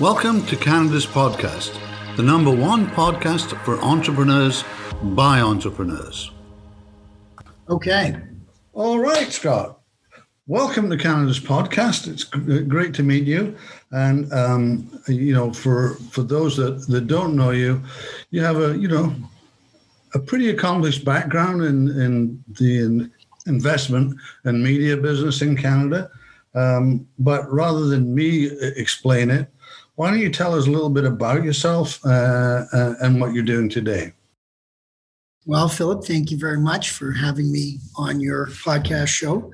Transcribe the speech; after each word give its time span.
Welcome 0.00 0.46
to 0.46 0.56
Canada's 0.56 1.06
podcast, 1.06 1.78
the 2.16 2.22
number 2.22 2.50
one 2.50 2.86
podcast 2.88 3.56
for 3.62 3.78
entrepreneurs 3.82 4.64
by 5.02 5.40
entrepreneurs. 5.40 6.30
Okay. 7.68 8.16
All 8.72 8.98
right, 8.98 9.30
Scott. 9.30 9.80
Welcome 10.46 10.88
to 10.90 10.96
Canada's 10.96 11.38
podcast. 11.38 12.08
It's 12.08 12.24
great 12.24 12.94
to 12.94 13.02
meet 13.02 13.24
you. 13.24 13.54
And 13.90 14.32
um, 14.32 15.00
you 15.06 15.34
know, 15.34 15.52
for 15.52 15.94
for 16.10 16.22
those 16.22 16.56
that, 16.56 16.86
that 16.88 17.06
don't 17.06 17.36
know 17.36 17.50
you, 17.50 17.80
you 18.30 18.40
have 18.42 18.56
a 18.60 18.76
you 18.76 18.88
know 18.88 19.14
a 20.14 20.18
pretty 20.18 20.48
accomplished 20.48 21.04
background 21.04 21.62
in 21.62 21.88
in 22.00 22.44
the 22.58 22.80
in 22.80 23.12
investment 23.46 24.18
and 24.44 24.64
media 24.64 24.96
business 24.96 25.42
in 25.42 25.54
Canada. 25.54 26.10
Um, 26.54 27.06
but 27.18 27.50
rather 27.52 27.86
than 27.86 28.14
me 28.14 28.46
explain 28.76 29.30
it, 29.30 29.51
why 30.02 30.10
don't 30.10 30.18
you 30.18 30.30
tell 30.30 30.52
us 30.52 30.66
a 30.66 30.70
little 30.70 30.90
bit 30.90 31.04
about 31.04 31.44
yourself 31.44 32.04
uh, 32.04 32.64
uh, 32.72 32.94
and 33.02 33.20
what 33.20 33.32
you're 33.32 33.44
doing 33.44 33.68
today? 33.68 34.12
Well, 35.46 35.68
Philip, 35.68 36.04
thank 36.04 36.32
you 36.32 36.36
very 36.38 36.58
much 36.58 36.90
for 36.90 37.12
having 37.12 37.52
me 37.52 37.78
on 37.94 38.18
your 38.18 38.48
podcast 38.48 39.06
show. 39.06 39.52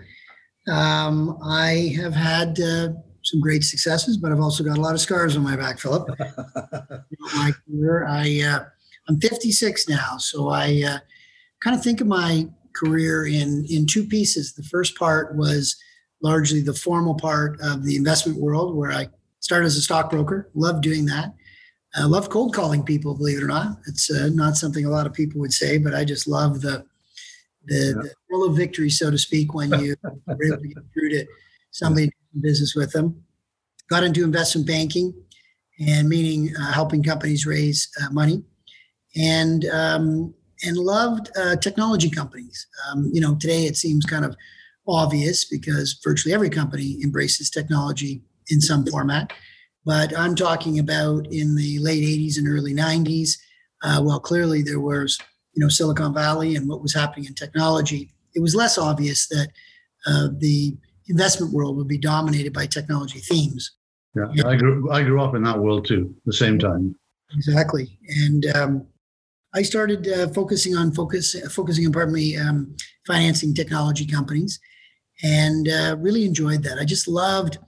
Um, 0.66 1.38
I 1.44 1.94
have 2.00 2.14
had 2.14 2.58
uh, 2.60 2.88
some 3.24 3.42
great 3.42 3.62
successes, 3.62 4.16
but 4.16 4.32
I've 4.32 4.40
also 4.40 4.64
got 4.64 4.78
a 4.78 4.80
lot 4.80 4.94
of 4.94 5.02
scars 5.02 5.36
on 5.36 5.42
my 5.42 5.54
back, 5.54 5.80
Philip. 5.80 6.08
my 7.36 7.52
career, 7.68 8.06
I 8.08 8.40
uh, 8.40 8.64
I'm 9.06 9.20
56 9.20 9.86
now, 9.90 10.16
so 10.16 10.48
I 10.48 10.82
uh, 10.82 10.98
kind 11.62 11.76
of 11.76 11.84
think 11.84 12.00
of 12.00 12.06
my 12.06 12.48
career 12.74 13.26
in 13.26 13.66
in 13.68 13.84
two 13.84 14.06
pieces. 14.06 14.54
The 14.54 14.62
first 14.62 14.96
part 14.96 15.36
was 15.36 15.76
largely 16.22 16.62
the 16.62 16.72
formal 16.72 17.16
part 17.16 17.60
of 17.60 17.84
the 17.84 17.96
investment 17.96 18.40
world, 18.40 18.74
where 18.74 18.92
I 18.92 19.08
started 19.40 19.66
as 19.66 19.76
a 19.76 19.82
stockbroker. 19.82 20.50
Loved 20.54 20.82
doing 20.82 21.06
that. 21.06 21.34
I 21.94 22.04
love 22.04 22.28
cold 22.28 22.54
calling 22.54 22.82
people. 22.82 23.14
Believe 23.14 23.38
it 23.38 23.44
or 23.44 23.48
not, 23.48 23.78
it's 23.86 24.10
uh, 24.10 24.28
not 24.32 24.56
something 24.56 24.84
a 24.84 24.90
lot 24.90 25.06
of 25.06 25.14
people 25.14 25.40
would 25.40 25.52
say, 25.52 25.78
but 25.78 25.94
I 25.94 26.04
just 26.04 26.28
love 26.28 26.60
the 26.60 26.84
the, 27.64 27.74
yeah. 27.74 28.02
the 28.02 28.14
thrill 28.26 28.48
of 28.48 28.56
victory, 28.56 28.88
so 28.88 29.10
to 29.10 29.18
speak, 29.18 29.52
when 29.52 29.70
you 29.80 29.94
are 30.04 30.38
able 30.44 30.56
to 30.56 30.68
get 30.68 30.82
through 30.94 31.10
to 31.10 31.26
somebody 31.70 32.04
in 32.34 32.40
business 32.40 32.74
with 32.74 32.92
them. 32.92 33.22
Got 33.90 34.04
into 34.04 34.24
investment 34.24 34.66
banking, 34.66 35.14
and 35.80 36.08
meaning 36.08 36.54
uh, 36.56 36.72
helping 36.72 37.02
companies 37.02 37.46
raise 37.46 37.88
uh, 38.02 38.10
money, 38.10 38.42
and 39.16 39.64
um, 39.66 40.34
and 40.64 40.76
loved 40.76 41.30
uh, 41.38 41.56
technology 41.56 42.10
companies. 42.10 42.66
Um, 42.88 43.10
you 43.12 43.20
know, 43.20 43.34
today 43.36 43.64
it 43.64 43.76
seems 43.76 44.04
kind 44.04 44.24
of 44.24 44.36
obvious 44.86 45.44
because 45.44 46.00
virtually 46.04 46.34
every 46.34 46.50
company 46.50 46.98
embraces 47.02 47.50
technology 47.50 48.22
in 48.50 48.60
some 48.60 48.86
format. 48.86 49.32
But 49.84 50.16
I'm 50.16 50.34
talking 50.34 50.78
about 50.78 51.26
in 51.32 51.54
the 51.54 51.78
late 51.78 52.04
80s 52.04 52.36
and 52.38 52.48
early 52.48 52.74
90s. 52.74 53.38
Uh, 53.82 54.02
well, 54.04 54.20
clearly 54.20 54.62
there 54.62 54.80
was, 54.80 55.18
you 55.54 55.62
know, 55.62 55.68
Silicon 55.68 56.12
Valley 56.12 56.56
and 56.56 56.68
what 56.68 56.82
was 56.82 56.94
happening 56.94 57.26
in 57.26 57.34
technology. 57.34 58.10
It 58.34 58.40
was 58.40 58.54
less 58.54 58.76
obvious 58.76 59.28
that 59.28 59.48
uh, 60.06 60.28
the 60.38 60.76
investment 61.08 61.52
world 61.52 61.76
would 61.76 61.88
be 61.88 61.98
dominated 61.98 62.52
by 62.52 62.66
technology 62.66 63.20
themes. 63.20 63.72
Yeah, 64.14 64.46
I 64.46 64.56
grew 64.56 64.90
I 64.90 65.02
grew 65.02 65.22
up 65.22 65.34
in 65.34 65.42
that 65.44 65.58
world 65.58 65.86
too. 65.86 66.14
The 66.26 66.32
same 66.32 66.58
time. 66.58 66.96
Exactly, 67.34 67.98
and 68.08 68.46
um, 68.56 68.86
I 69.54 69.62
started 69.62 70.08
uh, 70.08 70.28
focusing 70.28 70.76
on 70.76 70.92
focus 70.92 71.36
focusing 71.50 71.86
on 71.86 71.92
pardon 71.92 72.14
me 72.14 72.36
um, 72.36 72.74
financing 73.06 73.54
technology 73.54 74.06
companies, 74.06 74.58
and 75.22 75.68
uh, 75.68 75.96
really 75.98 76.24
enjoyed 76.24 76.62
that. 76.64 76.78
I 76.78 76.84
just 76.84 77.06
loved 77.06 77.58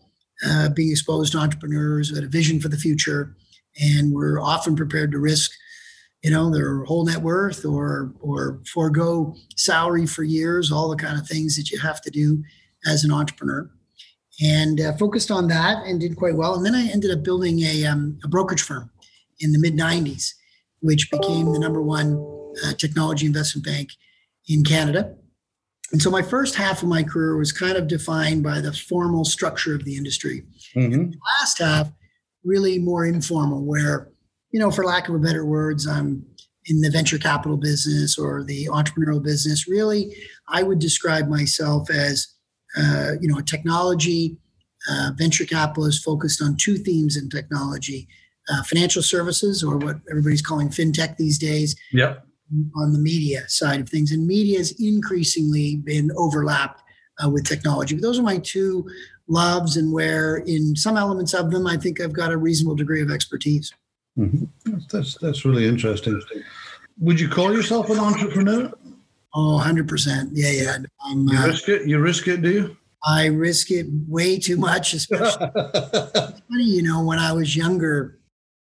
uh, 0.47 0.69
being 0.71 0.91
exposed 0.91 1.33
to 1.33 1.39
entrepreneurs 1.39 2.09
who 2.09 2.15
had 2.15 2.25
a 2.25 2.29
vision 2.29 2.61
for 2.61 2.69
the 2.69 2.77
future 2.77 3.37
and 3.81 4.13
were 4.13 4.41
often 4.41 4.75
prepared 4.75 5.13
to 5.13 5.19
risk 5.19 5.51
you 6.23 6.31
know 6.31 6.51
their 6.51 6.85
whole 6.85 7.05
net 7.05 7.23
worth 7.23 7.65
or 7.65 8.13
or 8.21 8.61
forego 8.71 9.35
salary 9.57 10.07
for 10.07 10.23
years 10.23 10.71
all 10.71 10.89
the 10.89 10.97
kind 10.97 11.19
of 11.19 11.27
things 11.27 11.57
that 11.57 11.71
you 11.71 11.79
have 11.79 12.01
to 12.03 12.11
do 12.11 12.43
as 12.87 13.05
an 13.05 13.13
entrepreneur. 13.13 13.71
And 14.43 14.81
uh, 14.81 14.97
focused 14.97 15.31
on 15.31 15.49
that 15.49 15.85
and 15.85 16.01
did 16.01 16.17
quite 16.17 16.35
well. 16.35 16.55
And 16.55 16.65
then 16.65 16.75
i 16.75 16.89
ended 16.89 17.11
up 17.11 17.23
building 17.23 17.61
a, 17.61 17.85
um, 17.85 18.19
a 18.25 18.29
brokerage 18.29 18.63
firm 18.63 18.91
in 19.41 19.53
the 19.53 19.59
mid 19.59 19.77
90s 19.77 20.35
which 20.81 21.11
became 21.11 21.53
the 21.53 21.59
number 21.59 21.83
one 21.83 22.17
uh, 22.65 22.73
technology 22.75 23.27
investment 23.27 23.65
bank 23.65 23.91
in 24.49 24.65
canada 24.65 25.15
and 25.93 26.01
so 26.01 26.11
my 26.11 26.23
first 26.23 26.55
half 26.55 26.83
of 26.83 26.89
my 26.89 27.03
career 27.03 27.37
was 27.37 27.53
kind 27.53 27.77
of 27.77 27.89
defined 27.89 28.43
by 28.43 28.61
the 28.61 28.73
formal 28.73 29.25
structure 29.25 29.75
of 29.75 29.85
the 29.85 29.97
industry. 29.97 30.45
Mm-hmm. 30.77 31.11
The 31.11 31.19
last 31.41 31.59
half, 31.59 31.91
really 32.45 32.79
more 32.79 33.05
informal, 33.05 33.65
where, 33.65 34.11
you 34.53 34.61
know, 34.61 34.71
for 34.71 34.85
lack 34.85 35.09
of 35.09 35.15
a 35.15 35.19
better 35.19 35.45
words, 35.45 35.87
I'm 35.89 36.25
in 36.67 36.81
the 36.81 36.91
venture 36.91 37.19
capital 37.19 37.57
business 37.57 38.19
or 38.19 38.45
the 38.45 38.67
entrepreneurial 38.67 39.23
business. 39.23 39.67
Really, 39.67 40.15
I 40.49 40.63
would 40.63 40.79
describe 40.79 41.29
myself 41.29 41.91
as, 41.91 42.29
uh, 42.77 43.13
you 43.21 43.29
know, 43.29 43.39
a 43.39 43.43
technology 43.43 44.39
uh, 44.91 45.11
venture 45.17 45.45
capitalist 45.45 46.05
focused 46.05 46.41
on 46.41 46.57
two 46.57 46.77
themes 46.77 47.17
in 47.17 47.29
technology. 47.29 48.09
Uh, 48.51 48.63
financial 48.65 49.03
services, 49.03 49.63
or 49.63 49.77
what 49.77 49.97
everybody's 50.11 50.43
calling 50.43 50.71
fintech 50.71 51.17
these 51.17 51.39
days, 51.39 51.77
yep 51.93 52.27
on 52.77 52.93
the 52.93 52.99
media 52.99 53.49
side 53.49 53.81
of 53.81 53.89
things, 53.89 54.13
and 54.13 54.27
media 54.27 54.59
has 54.59 54.73
increasingly 54.81 55.77
been 55.77 56.11
overlapped 56.17 56.83
uh, 57.23 57.29
with 57.29 57.47
technology. 57.47 57.95
But 57.95 58.03
those 58.03 58.19
are 58.19 58.23
my 58.23 58.39
two 58.39 58.89
loves, 59.29 59.77
and 59.77 59.93
where 59.93 60.39
in 60.39 60.75
some 60.77 60.97
elements 60.97 61.35
of 61.35 61.51
them, 61.51 61.67
I 61.67 61.77
think 61.77 62.01
I've 62.01 62.13
got 62.13 62.33
a 62.33 62.37
reasonable 62.37 62.77
degree 62.77 63.03
of 63.03 63.11
expertise. 63.11 63.73
Mm-hmm. 64.19 64.79
That's 64.91 65.17
that's 65.19 65.45
really 65.45 65.67
interesting. 65.67 66.21
Would 66.99 67.19
you 67.19 67.29
call 67.29 67.53
yourself 67.53 67.89
an 67.91 67.99
entrepreneur? 67.99 68.73
Oh, 69.33 69.63
100%. 69.63 70.31
Yeah, 70.33 70.51
yeah. 70.51 70.77
I'm, 71.05 71.29
you 71.29 71.39
uh, 71.39 71.47
risk 71.47 71.69
it? 71.69 71.87
You 71.87 71.99
risk 72.01 72.27
it, 72.29 72.43
do 72.43 72.51
you? 72.51 72.77
I 73.05 73.27
risk 73.27 73.71
it 73.71 73.87
way 74.09 74.39
too 74.39 74.57
much, 74.57 74.93
especially. 74.93 75.51
funny, 75.55 76.65
you 76.65 76.83
know, 76.83 77.03
when 77.03 77.19
I 77.19 77.33
was 77.33 77.57
younger, 77.57 78.19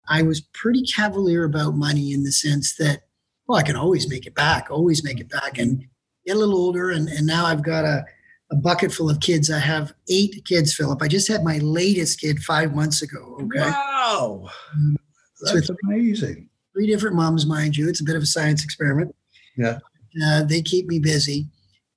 I 0.09 0.23
was 0.23 0.41
pretty 0.41 0.83
cavalier 0.83 1.45
about 1.45 1.75
money 1.75 2.13
in 2.13 2.23
the 2.23 2.31
sense 2.31 2.77
that 2.77 3.03
well, 3.51 3.59
I 3.59 3.65
can 3.65 3.75
always 3.75 4.09
make 4.09 4.27
it 4.27 4.35
back, 4.37 4.71
always 4.71 5.03
make 5.03 5.19
it 5.19 5.29
back. 5.29 5.59
And 5.59 5.85
get 6.25 6.37
a 6.37 6.39
little 6.39 6.55
older, 6.55 6.91
and, 6.91 7.09
and 7.09 7.27
now 7.27 7.47
I've 7.47 7.65
got 7.65 7.85
a, 7.85 8.05
a 8.53 8.55
bucket 8.55 8.93
full 8.93 9.11
of 9.11 9.19
kids. 9.19 9.51
I 9.51 9.59
have 9.59 9.93
eight 10.09 10.45
kids, 10.45 10.73
Philip. 10.73 11.03
I 11.03 11.09
just 11.09 11.27
had 11.27 11.43
my 11.43 11.59
latest 11.59 12.21
kid 12.21 12.39
five 12.39 12.77
months 12.77 13.03
ago. 13.03 13.39
Okay. 13.43 13.69
Wow. 13.69 14.49
Um, 14.73 14.97
That's 15.43 15.67
so 15.67 15.75
amazing. 15.85 16.49
Three 16.75 16.87
different 16.87 17.17
moms, 17.17 17.45
mind 17.45 17.77
you. 17.77 17.89
It's 17.89 18.01
a 18.01 18.05
bit 18.05 18.15
of 18.15 18.23
a 18.23 18.27
science 18.27 18.63
experiment. 18.63 19.17
Yeah. 19.57 19.81
Uh, 20.25 20.45
they 20.45 20.63
keep 20.63 20.87
me 20.87 21.01
busy, 21.01 21.49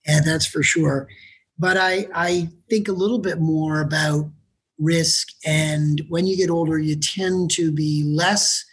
and 0.08 0.26
that's 0.26 0.48
for 0.48 0.64
sure. 0.64 1.08
But 1.60 1.78
I, 1.78 2.08
I 2.16 2.50
think 2.68 2.88
a 2.88 2.94
little 2.94 3.20
bit 3.20 3.40
more 3.40 3.82
about 3.82 4.28
risk. 4.80 5.28
And 5.46 6.02
when 6.10 6.26
you 6.26 6.36
get 6.36 6.50
older, 6.50 6.80
you 6.80 6.96
tend 6.96 7.52
to 7.52 7.72
be 7.72 8.04
less 8.04 8.66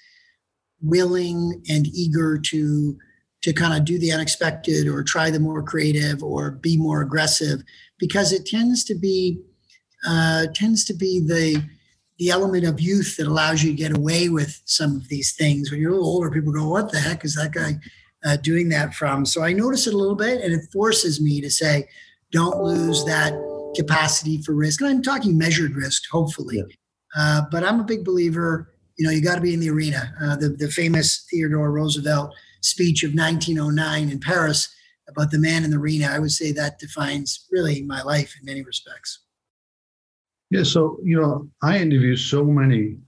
willing 0.82 1.62
and 1.68 1.86
eager 1.86 2.38
to 2.38 2.96
to 3.42 3.52
kind 3.54 3.72
of 3.72 3.86
do 3.86 3.98
the 3.98 4.12
unexpected 4.12 4.86
or 4.86 5.02
try 5.02 5.30
the 5.30 5.40
more 5.40 5.62
creative 5.62 6.22
or 6.22 6.50
be 6.50 6.76
more 6.76 7.00
aggressive 7.00 7.62
because 7.98 8.32
it 8.32 8.44
tends 8.44 8.84
to 8.84 8.94
be 8.94 9.40
uh, 10.06 10.46
tends 10.54 10.84
to 10.84 10.94
be 10.94 11.20
the 11.20 11.62
the 12.18 12.28
element 12.28 12.66
of 12.66 12.80
youth 12.80 13.16
that 13.16 13.26
allows 13.26 13.62
you 13.62 13.70
to 13.70 13.76
get 13.76 13.96
away 13.96 14.28
with 14.28 14.60
some 14.66 14.94
of 14.96 15.08
these 15.08 15.32
things. 15.32 15.70
When 15.70 15.80
you're 15.80 15.92
a 15.92 15.94
little 15.94 16.08
older, 16.08 16.30
people 16.30 16.52
go, 16.52 16.68
"What 16.68 16.92
the 16.92 17.00
heck 17.00 17.24
is 17.24 17.34
that 17.36 17.52
guy 17.52 17.78
uh, 18.24 18.36
doing 18.36 18.68
that 18.70 18.94
from?" 18.94 19.24
So 19.24 19.42
I 19.42 19.52
notice 19.52 19.86
it 19.86 19.94
a 19.94 19.98
little 19.98 20.16
bit, 20.16 20.42
and 20.42 20.52
it 20.52 20.70
forces 20.72 21.20
me 21.20 21.40
to 21.40 21.50
say, 21.50 21.88
"Don't 22.30 22.62
lose 22.62 23.04
that 23.04 23.32
capacity 23.74 24.42
for 24.42 24.54
risk." 24.54 24.80
And 24.80 24.90
I'm 24.90 25.02
talking 25.02 25.36
measured 25.36 25.74
risk, 25.74 26.02
hopefully. 26.10 26.56
Yeah. 26.58 26.64
Uh, 27.16 27.42
but 27.50 27.64
I'm 27.64 27.80
a 27.80 27.84
big 27.84 28.04
believer 28.04 28.72
you 29.00 29.06
know, 29.06 29.12
you 29.12 29.22
got 29.22 29.36
to 29.36 29.40
be 29.40 29.54
in 29.54 29.60
the 29.60 29.70
arena. 29.70 30.12
Uh, 30.22 30.36
the, 30.36 30.50
the 30.50 30.68
famous 30.68 31.26
Theodore 31.30 31.72
Roosevelt 31.72 32.34
speech 32.60 33.02
of 33.02 33.14
1909 33.14 34.10
in 34.10 34.20
Paris 34.20 34.68
about 35.08 35.30
the 35.30 35.38
man 35.38 35.64
in 35.64 35.70
the 35.70 35.78
arena, 35.78 36.08
I 36.08 36.18
would 36.18 36.32
say 36.32 36.52
that 36.52 36.78
defines 36.78 37.46
really 37.50 37.80
my 37.80 38.02
life 38.02 38.36
in 38.38 38.44
many 38.44 38.62
respects. 38.62 39.20
Yeah, 40.50 40.64
so, 40.64 40.98
you 41.02 41.18
know, 41.18 41.48
I 41.62 41.78
interview 41.78 42.14
so 42.14 42.44
many 42.44 42.98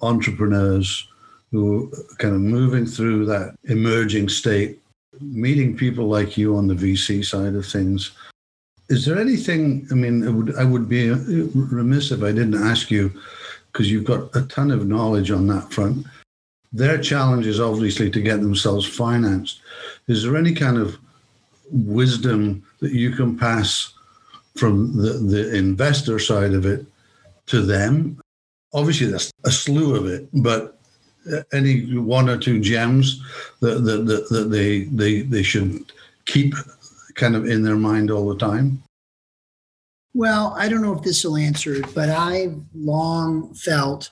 entrepreneurs 0.00 1.06
who 1.50 1.92
are 1.92 2.16
kind 2.16 2.34
of 2.34 2.40
moving 2.40 2.86
through 2.86 3.26
that 3.26 3.54
emerging 3.64 4.30
state, 4.30 4.78
meeting 5.20 5.76
people 5.76 6.06
like 6.06 6.38
you 6.38 6.56
on 6.56 6.66
the 6.66 6.74
VC 6.74 7.22
side 7.22 7.54
of 7.54 7.66
things. 7.66 8.12
Is 8.88 9.04
there 9.04 9.18
anything, 9.18 9.86
I 9.90 9.94
mean, 9.96 10.34
would, 10.34 10.56
I 10.56 10.64
would 10.64 10.88
be 10.88 11.10
remiss 11.10 12.10
if 12.10 12.22
I 12.22 12.32
didn't 12.32 12.54
ask 12.54 12.90
you 12.90 13.12
because 13.72 13.90
you've 13.90 14.04
got 14.04 14.34
a 14.36 14.42
ton 14.42 14.70
of 14.70 14.86
knowledge 14.86 15.30
on 15.30 15.46
that 15.48 15.72
front. 15.72 16.06
Their 16.72 16.98
challenge 16.98 17.46
is 17.46 17.60
obviously 17.60 18.10
to 18.10 18.20
get 18.20 18.40
themselves 18.40 18.86
financed. 18.86 19.60
Is 20.08 20.22
there 20.22 20.36
any 20.36 20.54
kind 20.54 20.78
of 20.78 20.98
wisdom 21.70 22.62
that 22.80 22.92
you 22.92 23.10
can 23.10 23.38
pass 23.38 23.92
from 24.56 24.96
the, 24.96 25.12
the 25.12 25.54
investor 25.54 26.18
side 26.18 26.52
of 26.52 26.66
it 26.66 26.84
to 27.46 27.62
them? 27.62 28.22
obviously 28.74 29.06
there's 29.06 29.32
a 29.44 29.50
slew 29.50 29.96
of 29.96 30.06
it, 30.06 30.28
but 30.32 30.78
uh, 31.32 31.42
any 31.52 31.96
one 31.96 32.28
or 32.28 32.36
two 32.36 32.60
gems 32.60 33.22
that, 33.60 33.84
that, 33.84 34.06
that, 34.06 34.28
that 34.30 34.50
they, 34.50 34.84
they, 34.84 35.22
they 35.22 35.42
should 35.42 35.92
keep 36.26 36.54
kind 37.14 37.36
of 37.36 37.46
in 37.46 37.62
their 37.62 37.76
mind 37.76 38.10
all 38.10 38.28
the 38.28 38.38
time? 38.38 38.82
Well, 40.14 40.54
I 40.58 40.68
don't 40.68 40.82
know 40.82 40.94
if 40.94 41.02
this 41.02 41.24
will 41.24 41.36
answer 41.36 41.74
it, 41.74 41.94
but 41.94 42.10
I've 42.10 42.56
long 42.74 43.54
felt 43.54 44.10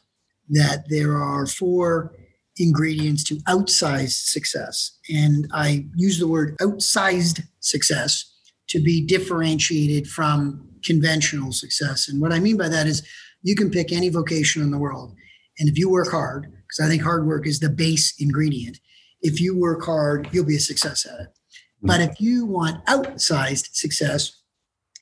that 0.49 0.85
there 0.89 1.17
are 1.17 1.47
four 1.47 2.15
ingredients 2.57 3.23
to 3.25 3.37
outsized 3.49 4.29
success. 4.31 4.99
And 5.09 5.47
I 5.53 5.87
use 5.95 6.19
the 6.19 6.29
word 6.29 6.57
outsized 6.59 7.43
success 7.61 8.25
to 8.69 8.81
be 8.81 9.05
differentiated 9.05 10.09
from 10.09 10.69
conventional 10.85 11.53
success. 11.53 12.09
And 12.09 12.21
what 12.21 12.33
I 12.33 12.41
mean 12.41 12.57
by 12.57 12.69
that 12.69 12.87
is 12.87 13.07
you 13.43 13.55
can 13.55 13.71
pick 13.71 13.93
any 13.93 14.09
vocation 14.09 14.63
in 14.63 14.71
the 14.71 14.79
world. 14.79 15.15
And 15.59 15.69
if 15.69 15.79
you 15.79 15.91
work 15.91 16.11
hard, 16.11 16.45
because 16.45 16.85
I 16.85 16.89
think 16.89 17.03
hard 17.03 17.27
work 17.27 17.47
is 17.47 17.61
the 17.61 17.69
base 17.69 18.15
ingredient, 18.19 18.79
if 19.23 19.41
you 19.41 19.57
work 19.57 19.85
hard, 19.85 20.29
you'll 20.33 20.47
be 20.47 20.57
a 20.57 20.61
success 20.61 21.05
at 21.07 21.21
it. 21.21 21.29
Mm-hmm. 21.29 21.87
But 21.87 22.01
if 22.01 22.21
you 22.21 22.47
want 22.47 22.85
outsized 22.87 23.75
success, 23.75 24.40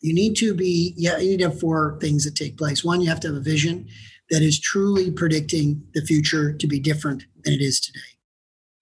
you 0.01 0.15
need 0.15 0.35
to 0.37 0.55
be, 0.55 0.95
yeah, 0.97 1.19
you 1.19 1.31
need 1.31 1.39
to 1.39 1.51
have 1.51 1.61
four 1.61 1.99
things 2.01 2.25
that 2.25 2.37
take 2.37 2.57
place. 2.57 2.85
One, 2.85 3.01
you 3.01 3.09
have 3.09 3.21
to 3.21 3.29
have 3.29 3.37
a 3.37 3.41
vision 3.41 3.89
that 4.31 4.43
is 4.43 4.61
truly 4.61 5.11
predicting 5.11 5.83
the 5.95 6.03
future 6.03 6.53
to 6.53 6.67
be 6.67 6.79
different 6.79 7.25
than 7.45 7.55
it 7.55 7.61
is 7.61 7.81
today. 7.81 8.01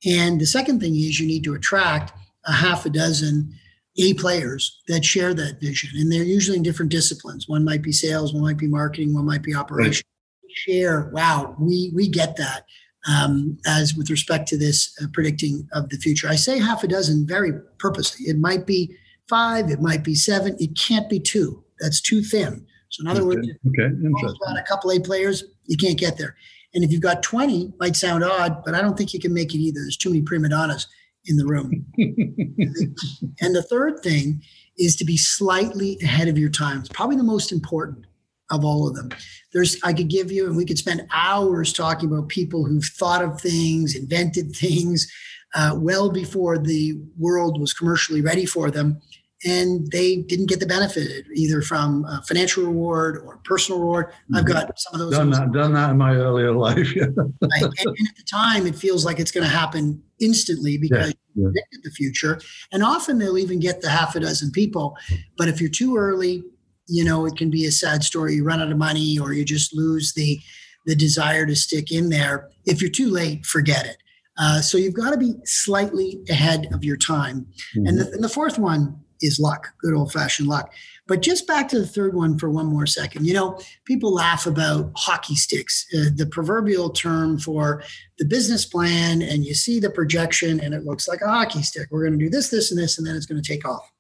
And 0.05 0.41
the 0.41 0.47
second 0.47 0.81
thing 0.81 0.95
is 0.95 1.19
you 1.19 1.27
need 1.27 1.45
to 1.45 1.55
attract 1.55 2.13
a 2.47 2.53
half 2.53 2.87
a 2.87 2.91
dozen 2.91 3.55
A 3.99 4.15
players 4.15 4.81
that 4.89 5.05
share 5.05 5.35
that 5.35 5.61
vision. 5.61 5.91
And 5.95 6.13
they're 6.13 6.23
usually 6.23 6.59
in 6.59 6.63
different 6.63 6.93
disciplines. 6.93 7.49
One 7.49 7.65
might 7.65 7.83
be 7.83 7.93
sales, 7.93 8.35
one 8.35 8.43
might 8.43 8.59
be 8.59 8.69
marketing, 8.69 9.15
one 9.15 9.25
might 9.25 9.43
be 9.43 9.55
operation. 9.55 10.05
Right. 10.05 10.53
Share, 10.55 11.11
wow, 11.13 11.55
we 11.59 11.93
we 11.95 12.09
get 12.09 12.37
that. 12.37 12.65
Um, 13.09 13.59
as 13.67 13.95
with 13.95 14.11
respect 14.11 14.49
to 14.49 14.59
this 14.59 14.93
uh, 15.01 15.07
predicting 15.13 15.69
of 15.73 15.91
the 15.91 15.97
future. 15.97 16.29
I 16.29 16.35
say 16.35 16.59
half 16.59 16.83
a 16.83 16.89
dozen 16.89 17.25
very 17.25 17.53
purposely. 17.79 18.27
It 18.27 18.37
might 18.37 18.67
be 18.67 18.97
five, 19.29 19.71
it 19.71 19.81
might 19.81 20.05
be 20.05 20.15
seven, 20.15 20.57
it 20.59 20.79
can't 20.79 21.09
be 21.09 21.21
two. 21.21 21.63
That's 21.81 22.01
too 22.01 22.23
thin. 22.23 22.67
So 22.91 23.03
in 23.03 23.09
other 23.09 23.21
okay. 23.21 23.37
words, 23.37 23.49
okay, 23.69 23.87
interesting. 23.87 24.41
got 24.45 24.59
a 24.59 24.65
couple 24.67 24.91
A 24.93 25.01
players, 25.01 25.45
you 25.65 25.77
can't 25.77 25.99
get 25.99 26.17
there. 26.19 26.37
And 26.75 26.85
if 26.85 26.91
you've 26.91 27.01
got 27.01 27.23
20, 27.23 27.73
might 27.81 27.97
sound 27.97 28.23
odd, 28.23 28.63
but 28.65 28.75
I 28.75 28.83
don't 28.83 28.97
think 28.97 29.15
you 29.15 29.21
can 29.21 29.35
make 29.35 29.55
it 29.55 29.59
either. 29.59 29.81
There's 29.81 29.97
too 29.97 30.11
many 30.11 30.23
prima 30.23 30.49
donnas 30.49 30.87
in 31.27 31.37
the 31.37 31.47
room. 31.47 31.71
and 31.99 33.55
the 33.55 33.67
third 33.69 34.01
thing 34.03 34.43
is 34.79 34.95
to 34.97 35.05
be 35.05 35.17
slightly 35.17 35.99
ahead 36.03 36.29
of 36.29 36.39
your 36.39 36.51
time. 36.51 36.81
It's 36.81 36.89
probably 36.91 37.17
the 37.17 37.23
most 37.23 37.51
important 37.51 38.07
of 38.51 38.65
all 38.65 38.87
of 38.89 38.95
them. 38.95 39.09
There's 39.53 39.77
I 39.83 39.93
could 39.93 40.09
give 40.09 40.31
you, 40.31 40.47
and 40.47 40.57
we 40.57 40.65
could 40.65 40.79
spend 40.79 41.09
hours 41.13 41.73
talking 41.73 42.13
about 42.13 42.29
people 42.29 42.65
who've 42.65 42.85
thought 42.85 43.25
of 43.25 43.41
things, 43.41 43.97
invented 43.97 44.55
things, 44.55 45.11
uh, 45.55 45.73
well 45.77 46.11
before 46.11 46.59
the 46.59 46.95
world 47.19 47.61
was 47.61 47.73
commercially 47.73 48.21
ready 48.21 48.45
for 48.45 48.71
them 48.71 49.01
and 49.45 49.91
they 49.93 50.17
didn't 50.17 50.47
get 50.47 50.61
the 50.61 50.67
benefit 50.67 51.27
either 51.35 51.61
from 51.61 52.07
financial 52.27 52.65
reward 52.65 53.19
or 53.19 53.39
personal 53.45 53.81
reward. 53.81 54.07
Mm-hmm. 54.07 54.37
I've 54.37 54.47
got 54.47 54.79
some 54.79 54.95
of 54.95 54.99
those. 55.01 55.17
Done 55.17 55.31
that, 55.31 55.53
done 55.53 55.73
that 55.75 55.91
in 55.91 55.99
my 55.99 56.15
earlier 56.15 56.53
life. 56.57 56.95
Yeah. 56.97 57.05
right. 57.05 57.63
and, 57.63 57.73
and, 57.87 58.09
at 58.09 58.17
the 58.17 58.25
time, 58.29 58.67
it 58.67 58.75
feels 58.75 59.05
like 59.05 59.21
it's 59.21 59.31
going 59.31 59.47
to 59.47 59.53
happen 59.53 60.03
instantly 60.21 60.79
because 60.79 61.09
yeah, 61.09 61.13
you 61.35 61.43
predicted 61.45 61.81
the 61.85 61.91
future. 61.91 62.41
And 62.73 62.83
often 62.83 63.19
they'll 63.19 63.39
even 63.39 63.61
get 63.61 63.83
the 63.83 63.91
half 63.91 64.17
a 64.17 64.21
dozen 64.21 64.51
people. 64.53 64.97
But 65.37 65.49
if 65.49 65.61
you're 65.61 65.71
too 65.71 65.97
early, 65.97 66.43
you 66.89 67.05
know, 67.05 67.27
it 67.27 67.37
can 67.37 67.51
be 67.51 67.67
a 67.67 67.73
sad 67.73 68.05
story. 68.05 68.35
You 68.35 68.45
run 68.45 68.63
out 68.63 68.71
of 68.71 68.79
money 68.79 69.19
or 69.19 69.33
you 69.33 69.45
just 69.45 69.75
lose 69.75 70.15
the 70.15 70.41
the 70.87 70.95
desire 70.95 71.45
to 71.45 71.57
stick 71.57 71.91
in 71.91 72.11
there. 72.11 72.49
If 72.65 72.81
you're 72.81 72.91
too 72.91 73.11
late, 73.11 73.45
forget 73.45 73.87
it. 73.87 73.97
Uh, 74.39 74.61
so 74.61 74.79
you've 74.79 74.95
got 74.95 75.11
to 75.11 75.17
be 75.17 75.35
slightly 75.45 76.21
ahead 76.29 76.69
of 76.73 76.85
your 76.85 76.97
time. 76.97 77.47
Mm-hmm. 77.77 77.87
And, 77.87 77.99
the, 77.99 78.11
and 78.13 78.23
the 78.23 78.29
fourth 78.29 78.57
one 78.57 79.01
is 79.21 79.39
luck, 79.39 79.69
good 79.81 79.95
old 79.95 80.13
fashioned 80.13 80.49
luck. 80.49 80.73
But 81.07 81.23
just 81.23 81.47
back 81.47 81.69
to 81.69 81.79
the 81.79 81.87
third 81.87 82.15
one 82.15 82.39
for 82.39 82.51
one 82.51 82.67
more 82.67 82.87
second. 82.87 83.27
You 83.27 83.35
know, 83.35 83.61
people 83.85 84.13
laugh 84.13 84.47
about 84.47 84.91
hockey 84.97 85.37
sticks, 85.37 85.87
uh, 85.95 86.11
the 86.15 86.27
proverbial 86.27 86.91
term 86.91 87.39
for 87.39 87.83
the 88.19 88.25
business 88.25 88.65
plan, 88.65 89.23
and 89.23 89.45
you 89.45 89.55
see 89.55 89.79
the 89.79 89.91
projection 89.91 90.61
and 90.61 90.75
it 90.75 90.85
looks 90.85 91.07
like 91.07 91.21
a 91.21 91.29
hockey 91.29 91.63
stick. 91.63 91.89
We're 91.91 92.07
going 92.07 92.19
to 92.19 92.25
do 92.25 92.31
this, 92.31 92.51
this, 92.51 92.71
and 92.71 92.81
this, 92.81 92.99
and 92.99 93.07
then 93.07 93.17
it's 93.17 93.27
going 93.27 93.41
to 93.41 93.49
take 93.49 93.67
off. 93.69 93.91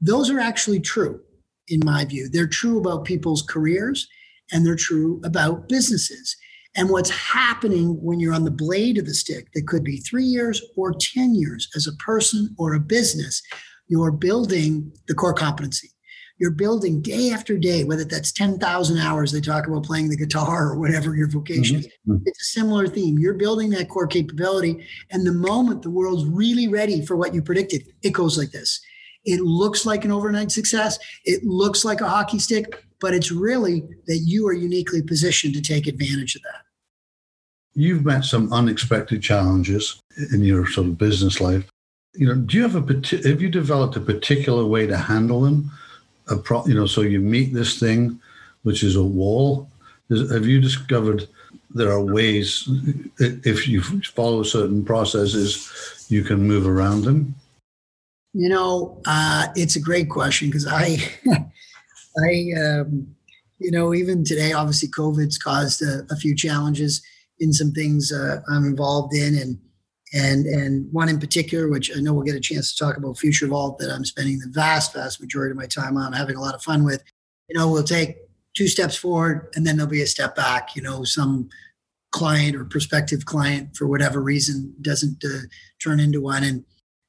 Those 0.00 0.30
are 0.30 0.40
actually 0.40 0.80
true, 0.80 1.20
in 1.68 1.80
my 1.84 2.04
view. 2.04 2.28
They're 2.28 2.46
true 2.46 2.78
about 2.78 3.04
people's 3.04 3.42
careers 3.42 4.08
and 4.52 4.64
they're 4.64 4.76
true 4.76 5.20
about 5.24 5.68
businesses. 5.68 6.36
And 6.76 6.90
what's 6.90 7.10
happening 7.10 8.00
when 8.02 8.20
you're 8.20 8.34
on 8.34 8.44
the 8.44 8.50
blade 8.50 8.98
of 8.98 9.06
the 9.06 9.14
stick, 9.14 9.48
that 9.54 9.66
could 9.66 9.82
be 9.82 9.98
three 9.98 10.24
years 10.24 10.62
or 10.76 10.92
10 10.92 11.34
years 11.34 11.68
as 11.74 11.86
a 11.86 11.96
person 11.96 12.54
or 12.58 12.74
a 12.74 12.80
business, 12.80 13.42
you're 13.88 14.12
building 14.12 14.92
the 15.08 15.14
core 15.14 15.34
competency. 15.34 15.90
You're 16.38 16.52
building 16.52 17.02
day 17.02 17.30
after 17.30 17.58
day, 17.58 17.82
whether 17.82 18.04
that's 18.04 18.30
10,000 18.30 18.98
hours 18.98 19.32
they 19.32 19.40
talk 19.40 19.66
about 19.66 19.84
playing 19.84 20.08
the 20.08 20.16
guitar 20.16 20.68
or 20.68 20.78
whatever 20.78 21.16
your 21.16 21.28
vocation 21.28 21.78
mm-hmm. 21.78 22.12
is. 22.12 22.22
It's 22.26 22.42
a 22.42 22.60
similar 22.60 22.86
theme. 22.86 23.18
You're 23.18 23.34
building 23.34 23.70
that 23.70 23.88
core 23.88 24.06
capability. 24.06 24.86
And 25.10 25.26
the 25.26 25.32
moment 25.32 25.82
the 25.82 25.90
world's 25.90 26.26
really 26.26 26.68
ready 26.68 27.04
for 27.04 27.16
what 27.16 27.34
you 27.34 27.42
predicted, 27.42 27.88
it 28.02 28.10
goes 28.10 28.38
like 28.38 28.52
this. 28.52 28.80
It 29.24 29.40
looks 29.40 29.84
like 29.84 30.04
an 30.04 30.12
overnight 30.12 30.52
success. 30.52 30.98
It 31.24 31.42
looks 31.42 31.84
like 31.84 32.00
a 32.00 32.08
hockey 32.08 32.38
stick, 32.38 32.84
but 33.00 33.14
it's 33.14 33.32
really 33.32 33.82
that 34.06 34.18
you 34.24 34.46
are 34.46 34.52
uniquely 34.52 35.02
positioned 35.02 35.54
to 35.54 35.60
take 35.60 35.88
advantage 35.88 36.36
of 36.36 36.42
that. 36.42 36.62
You've 37.74 38.04
met 38.04 38.24
some 38.24 38.52
unexpected 38.52 39.22
challenges 39.22 40.00
in 40.32 40.42
your 40.42 40.66
sort 40.68 40.86
of 40.86 40.98
business 40.98 41.40
life 41.40 41.68
you 42.14 42.26
know, 42.26 42.34
do 42.34 42.56
you 42.56 42.62
have 42.62 42.76
a 42.76 43.28
have 43.28 43.42
you 43.42 43.48
developed 43.48 43.96
a 43.96 44.00
particular 44.00 44.64
way 44.64 44.86
to 44.86 44.96
handle 44.96 45.40
them? 45.40 45.70
A 46.28 46.36
pro, 46.36 46.64
you 46.66 46.74
know, 46.74 46.86
so 46.86 47.00
you 47.00 47.20
meet 47.20 47.54
this 47.54 47.78
thing, 47.78 48.20
which 48.62 48.82
is 48.82 48.96
a 48.96 49.02
wall. 49.02 49.68
Is, 50.10 50.30
have 50.30 50.46
you 50.46 50.60
discovered 50.60 51.28
there 51.74 51.90
are 51.90 52.02
ways 52.02 52.68
if 53.18 53.68
you 53.68 53.82
follow 53.82 54.42
certain 54.42 54.84
processes, 54.84 56.06
you 56.08 56.24
can 56.24 56.46
move 56.46 56.66
around 56.66 57.02
them? 57.02 57.34
You 58.34 58.48
know, 58.48 59.00
uh, 59.06 59.48
it's 59.56 59.76
a 59.76 59.80
great 59.80 60.10
question 60.10 60.48
because 60.48 60.66
I, 60.66 60.98
I, 62.24 62.52
um, 62.60 63.14
you 63.58 63.70
know, 63.70 63.94
even 63.94 64.24
today, 64.24 64.52
obviously, 64.52 64.88
COVID's 64.88 65.38
caused 65.38 65.82
a, 65.82 66.06
a 66.10 66.16
few 66.16 66.34
challenges 66.34 67.02
in 67.40 67.52
some 67.52 67.72
things 67.72 68.12
uh, 68.12 68.40
I'm 68.50 68.64
involved 68.64 69.14
in, 69.14 69.36
and 69.36 69.58
and 70.12 70.46
and 70.46 70.92
one 70.92 71.08
in 71.08 71.18
particular, 71.18 71.68
which 71.68 71.90
I 71.96 72.00
know 72.00 72.12
we'll 72.14 72.24
get 72.24 72.34
a 72.34 72.40
chance 72.40 72.72
to 72.72 72.84
talk 72.84 72.96
about, 72.96 73.18
Future 73.18 73.46
Vault, 73.46 73.78
that 73.78 73.90
I'm 73.90 74.04
spending 74.04 74.38
the 74.38 74.50
vast 74.50 74.94
vast 74.94 75.20
majority 75.20 75.52
of 75.52 75.56
my 75.56 75.66
time 75.66 75.96
on, 75.96 76.12
having 76.12 76.36
a 76.36 76.40
lot 76.40 76.54
of 76.54 76.62
fun 76.62 76.84
with. 76.84 77.02
You 77.48 77.58
know, 77.58 77.70
we'll 77.70 77.84
take 77.84 78.16
two 78.54 78.68
steps 78.68 78.96
forward, 78.96 79.48
and 79.54 79.66
then 79.66 79.76
there'll 79.76 79.90
be 79.90 80.02
a 80.02 80.06
step 80.06 80.34
back. 80.34 80.74
You 80.76 80.82
know, 80.82 81.04
some 81.04 81.48
client 82.10 82.56
or 82.56 82.64
prospective 82.64 83.26
client, 83.26 83.76
for 83.76 83.86
whatever 83.86 84.22
reason, 84.22 84.74
doesn't 84.80 85.22
uh, 85.24 85.46
turn 85.82 86.00
into 86.00 86.20
one, 86.20 86.44
and 86.44 86.64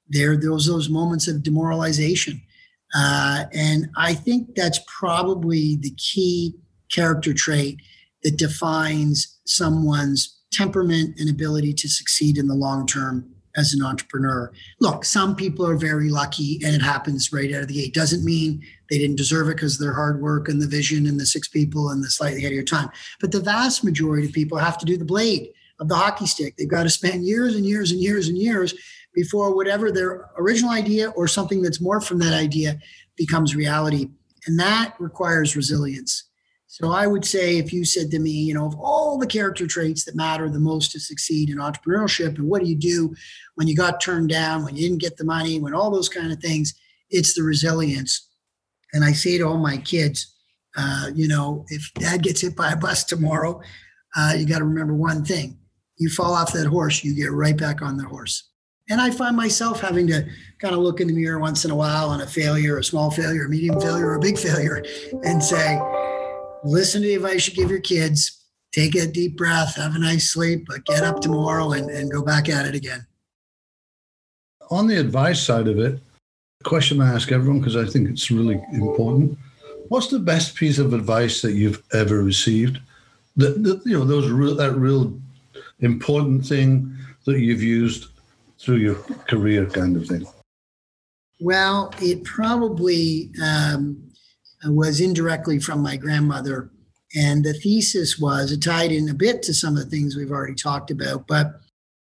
there 0.10 0.36
those 0.36 0.66
those 0.66 0.90
moments 0.90 1.28
of 1.28 1.44
demoralization. 1.44 2.42
Uh, 2.96 3.46
and 3.54 3.90
I 3.98 4.16
think 4.16 4.56
that's 4.56 4.80
probably 4.88 5.76
the 5.76 5.92
key 5.92 6.56
character 6.92 7.34
trait 7.34 7.80
that 8.24 8.38
defines 8.38 9.40
someone's 9.46 10.39
temperament 10.52 11.20
and 11.20 11.30
ability 11.30 11.74
to 11.74 11.88
succeed 11.88 12.38
in 12.38 12.48
the 12.48 12.56
long 12.56 12.86
term 12.86 13.34
as 13.56 13.74
an 13.74 13.84
entrepreneur. 13.84 14.52
Look, 14.80 15.04
some 15.04 15.36
people 15.36 15.68
are 15.68 15.76
very 15.76 16.10
lucky 16.10 16.60
and 16.64 16.76
it 16.76 16.82
happens 16.82 17.34
right 17.34 17.54
out 17.54 17.64
of 17.64 17.68
the 17.68 17.74
gate. 17.74 17.94
Doesn't 17.94 18.24
mean 18.24 18.64
they 18.90 18.98
didn't 18.98 19.18
deserve 19.18 19.50
it 19.50 19.56
because 19.56 19.76
of 19.76 19.82
their 19.82 19.94
hard 19.94 20.22
work 20.22 20.48
and 20.48 20.62
the 20.62 20.68
vision 20.68 21.08
and 21.08 21.20
the 21.20 21.26
six 21.26 21.48
people 21.48 21.90
and 21.90 22.04
the 22.04 22.10
slightly 22.10 22.40
ahead 22.40 22.52
of 22.52 22.56
your 22.56 22.64
time. 22.64 22.90
But 23.20 23.32
the 23.32 23.42
vast 23.42 23.84
majority 23.84 24.28
of 24.28 24.34
people 24.34 24.58
have 24.58 24.78
to 24.78 24.86
do 24.86 24.98
the 24.98 25.06
blade 25.06 25.50
of 25.80 25.90
the 25.90 25.96
hockey 25.96 26.26
stick. 26.26 26.56
They've 26.58 26.70
got 26.70 26.84
to 26.84 26.90
spend 26.90 27.26
years 27.26 27.56
and 27.56 27.66
years 27.66 27.92
and 27.92 28.00
years 28.00 28.28
and 28.28 28.38
years 28.38 28.74
before 29.14 29.56
whatever 29.56 29.92
their 29.92 30.30
original 30.38 30.72
idea 30.72 31.10
or 31.10 31.28
something 31.28 31.62
that's 31.62 31.82
more 31.82 32.00
from 32.00 32.20
that 32.20 32.34
idea 32.34 32.78
becomes 33.18 33.56
reality. 33.56 34.10
And 34.46 34.60
that 34.60 34.94
requires 35.00 35.56
resilience. 35.56 36.29
So 36.72 36.92
I 36.92 37.08
would 37.08 37.26
say 37.26 37.58
if 37.58 37.74
you 37.74 37.84
said 37.84 38.12
to 38.12 38.20
me, 38.20 38.30
you 38.30 38.54
know, 38.54 38.68
of 38.68 38.76
all 38.76 39.18
the 39.18 39.26
character 39.26 39.66
traits 39.66 40.06
that 40.06 40.16
matter 40.16 40.48
the 40.48 40.60
most 40.60 40.92
to 40.92 41.00
succeed 41.00 41.50
in 41.50 41.58
entrepreneurship, 41.58 42.38
and 42.38 42.48
what 42.48 42.62
do 42.62 42.70
you 42.70 42.76
do 42.76 43.16
when 43.56 43.68
you 43.68 43.76
got 43.76 44.00
turned 44.00 44.30
down, 44.30 44.64
when 44.64 44.76
you 44.76 44.84
didn't 44.84 45.02
get 45.02 45.18
the 45.18 45.26
money, 45.26 45.60
when 45.60 45.74
all 45.74 45.90
those 45.90 46.10
kind 46.10 46.32
of 46.32 46.38
things, 46.38 46.76
it's 47.10 47.34
the 47.34 47.42
resilience. 47.42 48.30
And 48.94 49.04
I 49.04 49.14
say 49.14 49.40
to 49.40 49.48
all 49.48 49.58
my 49.58 49.78
kids, 49.78 50.32
uh, 50.78 51.10
you 51.16 51.28
know, 51.28 51.66
if 51.70 51.92
dad 51.96 52.22
gets 52.22 52.42
hit 52.42 52.56
by 52.56 52.72
a 52.72 52.78
bus 52.78 53.04
tomorrow, 53.04 53.60
uh, 54.16 54.36
you 54.38 54.46
got 54.46 54.60
to 54.60 54.66
remember 54.66 54.94
one 54.94 55.26
thing. 55.26 55.58
You 55.98 56.08
fall 56.08 56.36
off 56.36 56.54
that 56.54 56.68
horse, 56.68 57.04
you 57.04 57.16
get 57.16 57.32
right 57.32 57.58
back 57.58 57.82
on 57.82 57.98
the 57.98 58.06
horse. 58.06 58.48
And 58.92 59.02
I 59.02 59.10
find 59.10 59.36
myself 59.36 59.82
having 59.82 60.06
to 60.08 60.28
kind 60.60 60.76
of 60.76 60.82
look 60.82 61.02
in 61.02 61.08
the 61.08 61.14
mirror 61.14 61.40
once 61.40 61.66
in 61.66 61.72
a 61.72 61.76
while 61.76 62.10
on 62.10 62.22
a 62.22 62.28
failure, 62.28 62.78
a 62.78 62.84
small 62.84 63.10
failure, 63.10 63.46
a 63.46 63.50
medium 63.50 63.80
failure, 63.82 64.10
or 64.10 64.16
a 64.16 64.20
big 64.20 64.38
failure, 64.38 64.84
and 65.24 65.44
say, 65.44 65.80
listen 66.64 67.02
to 67.02 67.08
the 67.08 67.16
advice 67.16 67.48
you 67.48 67.54
give 67.54 67.70
your 67.70 67.82
kids 67.82 68.40
take 68.72 68.96
a 68.96 69.08
deep 69.08 69.38
breath, 69.38 69.76
have 69.76 69.96
a 69.96 70.00
nice 70.00 70.30
sleep, 70.30 70.66
but 70.68 70.86
get 70.86 71.04
up 71.04 71.22
tomorrow 71.22 71.72
and, 71.72 71.90
and 71.90 72.12
go 72.12 72.22
back 72.22 72.50
at 72.50 72.66
it 72.66 72.76
again. 72.76 73.06
On 74.70 74.88
the 74.88 74.98
advice 74.98 75.42
side 75.42 75.68
of 75.68 75.80
it, 75.80 76.00
question 76.64 77.02
I 77.02 77.14
ask 77.14 77.32
everyone 77.32 77.60
because 77.60 77.76
I 77.76 77.86
think 77.86 78.10
it's 78.10 78.30
really 78.30 78.62
important. 78.74 79.38
What's 79.88 80.08
the 80.08 80.20
best 80.20 80.56
piece 80.56 80.78
of 80.78 80.94
advice 80.94 81.42
that 81.42 81.54
you've 81.54 81.82
ever 81.94 82.22
received? 82.22 82.80
That, 83.38 83.64
that 83.64 83.82
you 83.86 83.98
know, 83.98 84.06
those 84.06 84.30
real, 84.30 84.56
that 84.56 84.74
real 84.74 85.20
important 85.80 86.46
thing 86.46 86.96
that 87.26 87.40
you've 87.40 87.64
used 87.64 88.08
through 88.60 88.78
your 88.78 88.96
career, 89.28 89.66
kind 89.66 89.96
of 89.96 90.06
thing. 90.06 90.28
Well, 91.40 91.94
it 92.02 92.24
probably 92.26 93.32
um, 93.42 94.09
was 94.66 95.00
indirectly 95.00 95.60
from 95.60 95.82
my 95.82 95.98
grandmother. 95.98 96.72
And 97.16 97.44
the 97.44 97.54
thesis 97.54 98.20
was 98.20 98.52
it 98.52 98.62
tied 98.62 98.92
in 98.92 99.10
a 99.10 99.14
bit 99.14 99.42
to 99.44 99.54
some 99.54 99.76
of 99.76 99.84
the 99.84 99.90
things 99.90 100.16
we've 100.16 100.32
already 100.32 100.56
talked 100.56 100.92
about, 100.92 101.28
but 101.28 101.48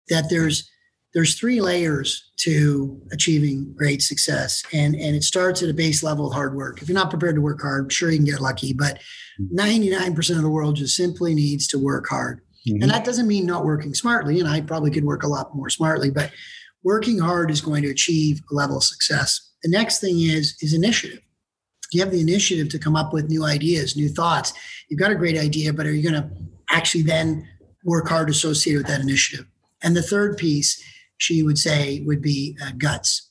that 0.09 0.29
there's 0.29 0.69
there's 1.13 1.35
three 1.35 1.61
layers 1.61 2.31
to 2.37 2.99
achieving 3.11 3.71
great 3.77 4.01
success. 4.01 4.63
And, 4.73 4.95
and 4.95 5.15
it 5.15 5.23
starts 5.23 5.61
at 5.61 5.69
a 5.69 5.73
base 5.73 6.01
level 6.01 6.27
of 6.27 6.33
hard 6.33 6.55
work. 6.55 6.81
If 6.81 6.89
you're 6.89 6.97
not 6.97 7.11
prepared 7.11 7.35
to 7.35 7.41
work 7.41 7.61
hard, 7.61 7.93
sure 7.93 8.09
you 8.09 8.17
can 8.17 8.25
get 8.25 8.41
lucky, 8.41 8.73
but 8.73 8.99
99% 9.39 10.35
of 10.35 10.41
the 10.41 10.49
world 10.49 10.75
just 10.77 10.95
simply 10.95 11.35
needs 11.35 11.67
to 11.67 11.77
work 11.77 12.07
hard. 12.09 12.41
Mm-hmm. 12.67 12.81
And 12.81 12.91
that 12.91 13.05
doesn't 13.05 13.27
mean 13.27 13.45
not 13.45 13.63
working 13.63 13.93
smartly. 13.93 14.39
And 14.39 14.49
I 14.49 14.61
probably 14.61 14.89
could 14.89 15.05
work 15.05 15.23
a 15.23 15.27
lot 15.27 15.55
more 15.55 15.69
smartly, 15.69 16.09
but 16.09 16.31
working 16.83 17.19
hard 17.19 17.51
is 17.51 17.61
going 17.61 17.83
to 17.83 17.91
achieve 17.91 18.41
a 18.51 18.55
level 18.55 18.77
of 18.77 18.83
success. 18.83 19.51
The 19.61 19.69
next 19.69 19.99
thing 19.99 20.19
is 20.19 20.55
is 20.61 20.73
initiative. 20.73 21.19
You 21.93 22.01
have 22.01 22.11
the 22.11 22.21
initiative 22.21 22.69
to 22.69 22.79
come 22.79 22.95
up 22.95 23.13
with 23.13 23.29
new 23.29 23.45
ideas, 23.45 23.95
new 23.95 24.09
thoughts. 24.09 24.53
You've 24.89 24.99
got 24.99 25.11
a 25.11 25.15
great 25.15 25.37
idea, 25.37 25.73
but 25.73 25.85
are 25.85 25.91
you 25.91 26.09
going 26.09 26.21
to 26.21 26.29
actually 26.69 27.03
then 27.03 27.47
work 27.83 28.07
hard 28.07 28.29
associated 28.29 28.79
with 28.79 28.87
that 28.87 29.01
initiative? 29.01 29.45
And 29.81 29.95
the 29.95 30.01
third 30.01 30.37
piece 30.37 30.81
she 31.17 31.43
would 31.43 31.57
say 31.57 32.01
would 32.01 32.21
be 32.21 32.57
uh, 32.63 32.71
guts. 32.77 33.29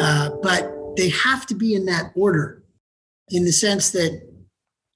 Uh, 0.00 0.30
but 0.42 0.72
they 0.96 1.10
have 1.10 1.46
to 1.46 1.54
be 1.54 1.74
in 1.74 1.86
that 1.86 2.12
order 2.14 2.62
in 3.28 3.44
the 3.44 3.52
sense 3.52 3.90
that 3.90 4.22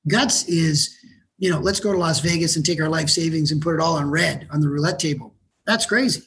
guts 0.07 0.49
is, 0.49 0.97
you 1.39 1.51
know, 1.51 1.59
let's 1.59 1.81
go 1.81 1.93
to 1.93 1.99
Las 1.99 2.21
Vegas 2.21 2.57
and 2.57 2.65
take 2.65 2.81
our 2.81 2.89
life 2.89 3.09
savings 3.09 3.53
and 3.53 3.61
put 3.61 3.75
it 3.75 3.81
all 3.81 3.97
on 3.97 4.11
red 4.11 4.49
on 4.51 4.61
the 4.61 4.69
roulette 4.69 4.99
table. 4.99 5.35
That's 5.67 5.87
crazy. 5.87 6.23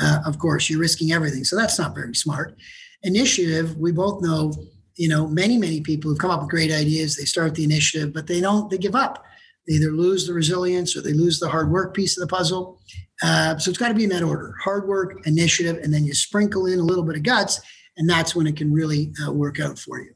Uh, 0.00 0.20
of 0.26 0.38
course, 0.38 0.68
you're 0.68 0.80
risking 0.80 1.12
everything. 1.12 1.44
So 1.44 1.56
that's 1.56 1.78
not 1.78 1.94
very 1.94 2.14
smart. 2.14 2.56
Initiative, 3.02 3.76
we 3.76 3.92
both 3.92 4.22
know, 4.22 4.52
you 4.96 5.08
know, 5.08 5.26
many, 5.26 5.58
many 5.58 5.80
people 5.80 6.10
have 6.10 6.18
come 6.18 6.30
up 6.30 6.40
with 6.40 6.50
great 6.50 6.72
ideas. 6.72 7.16
They 7.16 7.24
start 7.24 7.54
the 7.54 7.64
initiative, 7.64 8.12
but 8.12 8.26
they 8.26 8.40
don't, 8.40 8.70
they 8.70 8.78
give 8.78 8.94
up. 8.94 9.24
They 9.66 9.74
either 9.74 9.92
lose 9.92 10.26
the 10.26 10.34
resilience 10.34 10.96
or 10.96 11.02
they 11.02 11.12
lose 11.12 11.38
the 11.38 11.48
hard 11.48 11.70
work 11.70 11.94
piece 11.94 12.18
of 12.18 12.28
the 12.28 12.34
puzzle. 12.34 12.80
Uh, 13.22 13.56
so 13.58 13.70
it's 13.70 13.78
got 13.78 13.88
to 13.88 13.94
be 13.94 14.04
in 14.04 14.10
that 14.10 14.22
order 14.22 14.54
hard 14.62 14.88
work, 14.88 15.26
initiative, 15.26 15.78
and 15.82 15.94
then 15.94 16.04
you 16.04 16.14
sprinkle 16.14 16.66
in 16.66 16.78
a 16.78 16.82
little 16.82 17.04
bit 17.04 17.16
of 17.16 17.22
guts, 17.22 17.60
and 17.96 18.08
that's 18.08 18.34
when 18.34 18.46
it 18.46 18.56
can 18.56 18.72
really 18.72 19.12
uh, 19.24 19.32
work 19.32 19.60
out 19.60 19.78
for 19.78 20.00
you. 20.00 20.12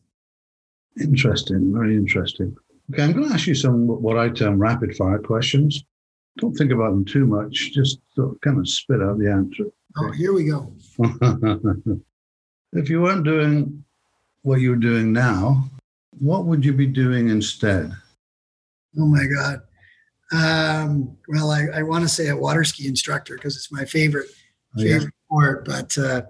Interesting, 1.01 1.73
very 1.73 1.95
interesting. 1.95 2.57
Okay, 2.93 3.03
I'm 3.03 3.13
going 3.13 3.29
to 3.29 3.35
ask 3.35 3.47
you 3.47 3.55
some 3.55 3.87
what 3.87 4.19
I 4.19 4.29
term 4.29 4.59
rapid 4.59 4.97
fire 4.97 5.19
questions. 5.19 5.85
Don't 6.39 6.55
think 6.55 6.73
about 6.73 6.91
them 6.91 7.05
too 7.05 7.27
much, 7.27 7.73
just 7.73 8.01
kind 8.17 8.59
of 8.59 8.69
spit 8.69 9.03
out 9.03 9.19
the 9.19 9.31
answer. 9.31 9.65
Oh, 9.99 10.11
here 10.13 10.33
we 10.33 10.45
go. 10.45 10.73
if 12.73 12.91
you 12.91 13.01
weren't 13.01 13.25
doing 13.25 13.85
what 14.47 14.61
you're 14.61 14.77
doing 14.77 15.13
now, 15.13 15.69
what 16.21 16.45
would 16.45 16.65
you 16.65 16.73
be 16.73 16.87
doing 16.87 17.29
instead? 17.29 17.91
Oh 18.99 19.07
my 19.07 19.27
God. 19.27 19.61
Um, 20.33 21.17
well, 21.29 21.51
I, 21.51 21.67
I 21.75 21.83
want 21.83 22.05
to 22.05 22.09
say 22.09 22.29
a 22.29 22.37
water 22.37 22.63
ski 22.63 22.87
instructor 22.87 23.35
because 23.35 23.57
it's 23.57 23.73
my 23.73 23.85
favorite 23.85 24.29
oh, 24.79 24.83
yeah. 24.83 25.01
sport. 25.27 25.65
But 25.65 25.99
uh, 25.99 26.23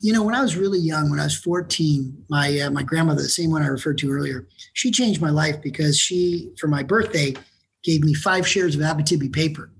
you 0.00 0.12
know, 0.12 0.22
when 0.22 0.34
I 0.34 0.42
was 0.42 0.56
really 0.56 0.78
young, 0.78 1.10
when 1.10 1.20
I 1.20 1.24
was 1.24 1.36
14, 1.36 2.24
my 2.28 2.60
uh, 2.60 2.70
my 2.70 2.82
grandmother, 2.82 3.22
the 3.22 3.28
same 3.28 3.50
one 3.50 3.62
I 3.62 3.68
referred 3.68 3.98
to 3.98 4.10
earlier, 4.10 4.46
she 4.74 4.90
changed 4.90 5.20
my 5.20 5.30
life 5.30 5.60
because 5.62 5.98
she, 5.98 6.50
for 6.58 6.68
my 6.68 6.82
birthday, 6.82 7.34
gave 7.82 8.02
me 8.04 8.12
five 8.12 8.46
shares 8.46 8.74
of 8.74 8.82
Abitibi 8.82 9.32
paper, 9.32 9.72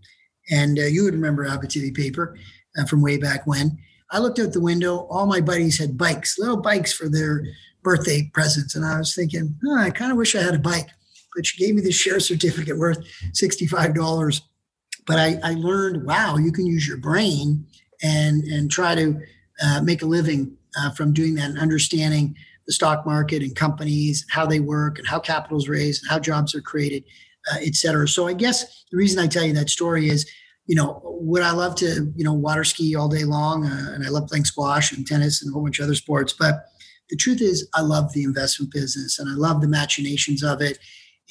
and 0.51 0.79
uh, 0.79 0.83
you 0.83 1.05
would 1.05 1.15
remember 1.15 1.47
Abitibi 1.47 1.95
paper 1.95 2.37
uh, 2.79 2.87
from 2.87 3.03
way 3.03 3.19
back 3.19 3.47
when. 3.47 3.79
I 4.11 4.19
looked 4.19 4.39
out 4.39 4.53
the 4.53 4.61
window. 4.61 5.07
All 5.11 5.27
my 5.27 5.41
buddies 5.41 5.79
had 5.79 5.99
bikes, 5.99 6.39
little 6.39 6.57
bikes 6.57 6.93
for 6.93 7.09
their 7.09 7.45
birthday 7.83 8.31
presents, 8.33 8.75
and 8.75 8.85
I 8.85 8.99
was 8.99 9.15
thinking, 9.15 9.55
oh, 9.67 9.79
I 9.79 9.91
kind 9.91 10.11
of 10.11 10.19
wish 10.19 10.35
I 10.35 10.43
had 10.43 10.55
a 10.55 10.59
bike 10.59 10.89
but 11.39 11.47
she 11.47 11.65
gave 11.65 11.77
me 11.77 11.81
the 11.81 11.93
share 11.93 12.19
certificate 12.19 12.77
worth 12.77 12.99
$65. 13.33 14.41
But 15.07 15.19
I, 15.21 15.39
I 15.45 15.55
learned, 15.55 16.05
wow, 16.05 16.37
you 16.37 16.51
can 16.51 16.67
use 16.67 16.87
your 16.87 16.97
brain 16.97 17.65
and, 18.03 18.43
and 18.43 18.69
try 18.69 18.97
to 18.97 19.21
uh, 19.65 19.81
make 19.83 20.03
a 20.03 20.07
living 20.07 20.57
uh, 20.77 20.91
from 20.91 21.13
doing 21.13 21.37
that 21.37 21.51
and 21.51 21.59
understanding 21.61 22.35
the 22.67 22.73
stock 22.73 23.07
market 23.07 23.43
and 23.43 23.55
companies, 23.55 24.27
how 24.31 24.47
they 24.47 24.59
work 24.59 24.99
and 24.99 25.07
how 25.07 25.21
capital 25.21 25.59
is 25.59 25.69
raised 25.69 26.03
and 26.03 26.11
how 26.11 26.19
jobs 26.19 26.57
are 26.57 26.61
created, 26.61 27.05
uh, 27.53 27.59
et 27.63 27.77
cetera. 27.77 28.09
So 28.09 28.27
I 28.27 28.33
guess 28.33 28.85
the 28.91 28.97
reason 28.97 29.23
I 29.23 29.29
tell 29.29 29.45
you 29.45 29.53
that 29.53 29.71
story 29.71 30.09
is, 30.09 30.29
you 30.69 30.75
know, 30.75 31.01
would 31.03 31.43
I 31.43 31.51
love 31.51 31.75
to, 31.77 32.13
you 32.15 32.25
know, 32.25 32.35
water 32.35 32.63
ski 32.63 32.95
all 32.95 33.09
day 33.09 33.25
long? 33.25 33.65
Uh, 33.65 33.93
and 33.95 34.07
I 34.07 34.11
love 34.11 34.29
playing 34.29 34.45
squash 34.45 34.93
and 34.93 35.05
tennis 35.05 35.43
and 35.43 35.51
a 35.51 35.53
whole 35.53 35.63
bunch 35.63 35.79
of 35.81 35.85
other 35.85 35.95
sports. 35.95 36.35
But 36.35 36.67
the 37.09 37.17
truth 37.17 37.41
is, 37.41 37.67
I 37.75 37.81
love 37.81 38.13
the 38.13 38.23
investment 38.23 38.71
business 38.71 39.19
and 39.19 39.31
I 39.31 39.35
love 39.35 39.63
the 39.63 39.67
machinations 39.67 40.45
of 40.45 40.61
it. 40.61 40.79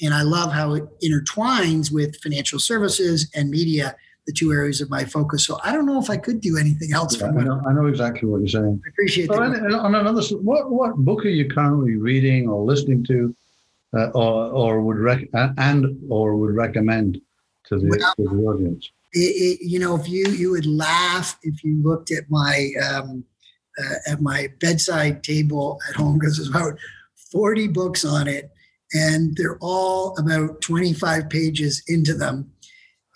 And 0.02 0.12
I 0.12 0.22
love 0.22 0.52
how 0.52 0.74
it 0.74 0.84
intertwines 1.02 1.92
with 1.92 2.20
financial 2.20 2.58
services 2.58 3.30
and 3.32 3.48
media, 3.48 3.96
the 4.26 4.32
two 4.32 4.52
areas 4.52 4.80
of 4.80 4.90
my 4.90 5.04
focus. 5.04 5.46
So 5.46 5.60
I 5.62 5.72
don't 5.72 5.86
know 5.86 6.00
if 6.00 6.10
I 6.10 6.16
could 6.16 6.40
do 6.40 6.56
anything 6.58 6.92
else. 6.92 7.20
Yeah, 7.20 7.28
I, 7.28 7.30
know, 7.30 7.62
I 7.64 7.72
know 7.72 7.86
exactly 7.86 8.28
what 8.28 8.38
you're 8.40 8.48
saying. 8.48 8.82
I 8.84 8.88
appreciate 8.90 9.28
that. 9.28 9.38
On 9.38 9.94
another, 9.94 10.22
what 10.38 10.70
what 10.70 10.96
book 10.96 11.24
are 11.24 11.30
you 11.30 11.48
currently 11.48 11.96
reading 11.96 12.48
or 12.48 12.64
listening 12.64 13.04
to, 13.04 13.34
uh, 13.96 14.08
or 14.10 14.50
or 14.50 14.80
would 14.82 14.98
rec- 14.98 15.28
and 15.32 15.98
or 16.08 16.36
would 16.36 16.54
recommend 16.54 17.20
to 17.66 17.78
the, 17.78 17.88
well, 17.88 18.14
to 18.16 18.22
the 18.22 18.42
audience? 18.44 18.90
It, 19.12 19.60
it, 19.60 19.66
you 19.66 19.78
know, 19.78 19.96
if 19.96 20.08
you 20.08 20.26
you 20.26 20.50
would 20.50 20.66
laugh 20.66 21.38
if 21.42 21.64
you 21.64 21.82
looked 21.82 22.10
at 22.10 22.24
my 22.28 22.70
um, 22.92 23.24
uh, 23.78 24.12
at 24.12 24.20
my 24.20 24.48
bedside 24.60 25.22
table 25.22 25.78
at 25.88 25.96
home 25.96 26.18
because 26.18 26.36
there's 26.36 26.50
about 26.50 26.78
40 27.32 27.68
books 27.68 28.04
on 28.04 28.26
it 28.28 28.50
and 28.92 29.36
they're 29.36 29.58
all 29.60 30.16
about 30.18 30.60
25 30.60 31.28
pages 31.28 31.82
into 31.88 32.14
them. 32.14 32.50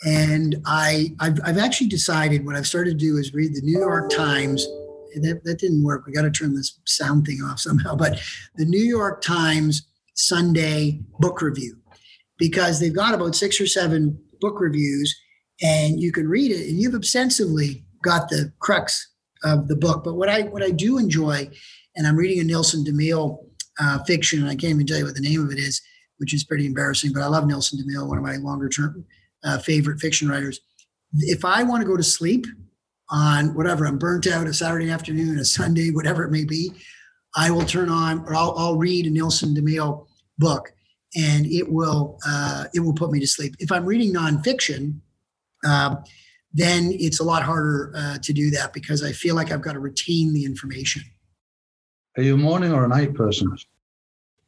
And 0.04 0.56
I, 0.66 1.14
I've, 1.20 1.38
I've 1.44 1.58
actually 1.58 1.88
decided 1.88 2.44
what 2.44 2.56
I've 2.56 2.66
started 2.66 2.99
to 2.99 3.04
do 3.04 3.16
is 3.16 3.32
read 3.32 3.54
the 3.54 3.62
New 3.62 3.78
York 3.78 4.11
Times. 4.11 4.66
That, 5.14 5.42
that 5.44 5.58
didn't 5.58 5.84
work. 5.84 6.06
We 6.06 6.12
got 6.12 6.22
to 6.22 6.30
turn 6.30 6.54
this 6.54 6.78
sound 6.87 7.26
thing 7.26 7.40
off 7.44 7.61
somehow. 7.61 7.94
But 7.94 8.20
the 8.56 8.64
New 8.64 8.82
York 8.82 9.22
Times 9.22 9.87
Sunday 10.14 11.00
book 11.18 11.40
review, 11.40 11.76
because 12.38 12.80
they've 12.80 12.94
got 12.94 13.14
about 13.14 13.34
six 13.34 13.61
or 13.61 13.66
seven 13.66 14.18
book 14.40 14.61
reviews, 14.61 15.14
and 15.62 16.00
you 16.00 16.12
can 16.12 16.28
read 16.28 16.50
it, 16.50 16.69
and 16.69 16.78
you've 16.78 16.95
ostensibly 16.95 17.85
got 18.02 18.28
the 18.28 18.52
crux 18.59 19.09
of 19.45 19.69
the 19.69 19.76
book. 19.76 20.04
But 20.04 20.14
what 20.14 20.28
I 20.28 20.42
what 20.42 20.62
I 20.62 20.71
do 20.71 20.99
enjoy, 20.99 21.49
and 21.97 22.07
I'm 22.07 22.16
reading 22.16 22.40
a 22.40 22.45
Nelson 22.45 22.85
DeMille 22.85 23.38
uh, 23.81 24.02
fiction, 24.04 24.40
and 24.40 24.49
I 24.49 24.57
can't 24.57 24.75
even 24.75 24.87
tell 24.87 24.99
you 24.99 25.04
what 25.04 25.14
the 25.14 25.21
name 25.21 25.42
of 25.45 25.50
it 25.50 25.59
is, 25.59 25.81
which 26.19 26.35
is 26.35 26.45
pretty 26.45 26.66
embarrassing. 26.66 27.12
But 27.14 27.23
I 27.23 27.26
love 27.26 27.47
Nelson 27.47 27.78
DeMille, 27.78 28.09
one 28.09 28.19
of 28.19 28.25
my 28.25 28.37
longer 28.37 28.69
term 28.69 29.04
uh, 29.45 29.59
favorite 29.59 30.00
fiction 30.00 30.28
writers. 30.28 30.61
If 31.14 31.45
I 31.45 31.62
want 31.62 31.83
to 31.83 31.88
go 31.88 31.97
to 31.97 32.02
sleep 32.02 32.47
on 33.11 33.54
whatever 33.54 33.87
I'm 33.87 33.99
burnt 33.99 34.26
out 34.26 34.47
a 34.47 34.54
Saturday 34.54 34.90
afternoon, 34.90 35.38
a 35.38 35.45
Sunday, 35.45 35.90
whatever 35.90 36.25
it 36.25 36.31
may 36.31 36.45
be, 36.45 36.73
I 37.37 37.50
will 37.50 37.64
turn 37.64 37.90
on 37.90 38.21
or 38.21 38.35
I'll, 38.35 38.54
I'll 38.57 38.76
read 38.78 39.07
a 39.07 39.11
Nelson 39.11 39.54
DeMille 39.54 40.07
book, 40.38 40.73
and 41.14 41.47
it 41.47 41.71
will 41.71 42.19
uh, 42.26 42.64
it 42.75 42.81
will 42.81 42.95
put 42.95 43.12
me 43.12 43.21
to 43.21 43.26
sleep. 43.26 43.54
If 43.61 43.71
I'm 43.71 43.87
reading 43.87 44.12
nonfiction. 44.12 45.00
Uh, 45.64 45.97
then 46.52 46.90
it's 46.92 47.21
a 47.21 47.25
lot 47.25 47.42
harder 47.42 47.92
uh, 47.97 48.19
to 48.23 48.33
do 48.33 48.50
that 48.50 48.73
because 48.73 49.02
I 49.02 49.12
feel 49.12 49.35
like 49.35 49.50
I've 49.50 49.62
got 49.62 49.73
to 49.73 49.81
retain 49.81 50.35
the 50.35 50.45
information. 50.45 51.02
Are 52.16 52.23
you 52.23 52.35
a 52.35 52.38
morning 52.38 52.73
or 52.73 52.85
a 52.85 52.88
night 52.88 53.14
person? 53.14 53.57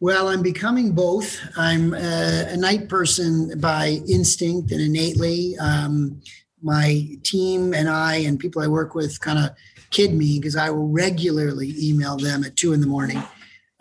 Well, 0.00 0.28
I'm 0.28 0.42
becoming 0.42 0.92
both. 0.92 1.40
I'm 1.56 1.94
a, 1.94 2.48
a 2.50 2.56
night 2.56 2.88
person 2.90 3.58
by 3.58 4.02
instinct 4.06 4.70
and 4.70 4.80
innately. 4.80 5.56
Um, 5.58 6.20
my 6.62 7.06
team 7.22 7.72
and 7.72 7.88
I 7.88 8.16
and 8.16 8.38
people 8.38 8.60
I 8.60 8.66
work 8.66 8.94
with 8.94 9.18
kind 9.20 9.38
of 9.38 9.50
kid 9.90 10.12
me 10.12 10.38
because 10.38 10.56
I 10.56 10.68
will 10.70 10.88
regularly 10.88 11.74
email 11.78 12.16
them 12.16 12.44
at 12.44 12.56
two 12.56 12.72
in 12.72 12.80
the 12.80 12.86
morning. 12.86 13.22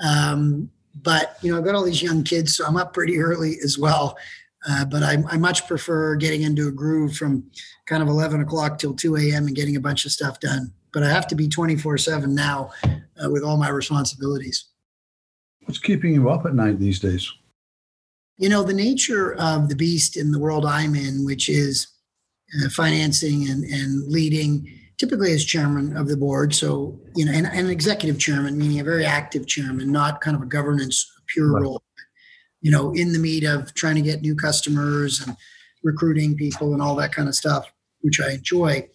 Um, 0.01 0.69
but 1.01 1.37
you 1.41 1.51
know, 1.51 1.57
I've 1.57 1.65
got 1.65 1.75
all 1.75 1.83
these 1.83 2.03
young 2.03 2.23
kids, 2.23 2.55
so 2.55 2.65
I'm 2.65 2.77
up 2.77 2.93
pretty 2.93 3.19
early 3.19 3.57
as 3.63 3.77
well. 3.77 4.17
Uh, 4.67 4.85
but 4.85 5.03
I, 5.03 5.17
I, 5.29 5.37
much 5.37 5.67
prefer 5.67 6.15
getting 6.15 6.43
into 6.43 6.69
a 6.69 6.71
groove 6.71 7.15
from 7.15 7.43
kind 7.85 8.01
of 8.01 8.07
11 8.07 8.39
o'clock 8.39 8.77
till 8.77 8.93
2 8.93 9.17
a.m. 9.17 9.47
and 9.47 9.55
getting 9.55 9.75
a 9.75 9.81
bunch 9.81 10.05
of 10.05 10.11
stuff 10.11 10.39
done 10.39 10.71
but 10.93 11.03
I 11.03 11.09
have 11.09 11.27
to 11.27 11.35
be 11.35 11.49
24 11.49 11.97
7 11.97 12.33
now 12.33 12.71
uh, 12.85 13.29
with 13.29 13.43
all 13.43 13.57
my 13.57 13.69
responsibilities. 13.69 14.65
What's 15.65 15.79
keeping 15.79 16.13
you 16.13 16.29
up 16.29 16.45
at 16.45 16.53
night 16.53 16.79
these 16.79 16.99
days? 16.99 17.29
You 18.37 18.49
know, 18.49 18.63
the 18.63 18.73
nature 18.73 19.35
of 19.35 19.69
the 19.69 19.75
beast 19.75 20.17
in 20.17 20.31
the 20.31 20.39
world 20.39 20.65
I'm 20.65 20.95
in, 20.95 21.25
which 21.25 21.49
is 21.49 21.87
uh, 22.63 22.69
financing 22.69 23.49
and, 23.49 23.63
and 23.63 24.07
leading, 24.07 24.67
typically 24.97 25.31
as 25.33 25.45
chairman 25.45 25.95
of 25.95 26.07
the 26.07 26.17
board. 26.17 26.53
So, 26.53 26.99
you 27.15 27.25
know, 27.25 27.31
and, 27.31 27.47
and 27.47 27.67
an 27.67 27.69
executive 27.69 28.19
chairman, 28.19 28.57
meaning 28.57 28.79
a 28.79 28.83
very 28.83 29.05
active 29.05 29.47
chairman, 29.47 29.91
not 29.91 30.21
kind 30.21 30.35
of 30.35 30.41
a 30.41 30.47
governance 30.47 31.09
pure 31.27 31.51
right. 31.51 31.61
role, 31.61 31.83
you 32.63 32.71
know, 32.71 32.91
in 32.93 33.11
the 33.11 33.19
meat 33.19 33.43
of 33.43 33.73
trying 33.75 33.95
to 33.95 34.01
get 34.01 34.21
new 34.21 34.35
customers 34.35 35.21
and 35.21 35.35
recruiting 35.83 36.35
people 36.35 36.73
and 36.73 36.81
all 36.81 36.95
that 36.95 37.11
kind 37.11 37.27
of 37.27 37.35
stuff, 37.35 37.71
which 38.01 38.19
I 38.21 38.31
enjoy. 38.31 38.87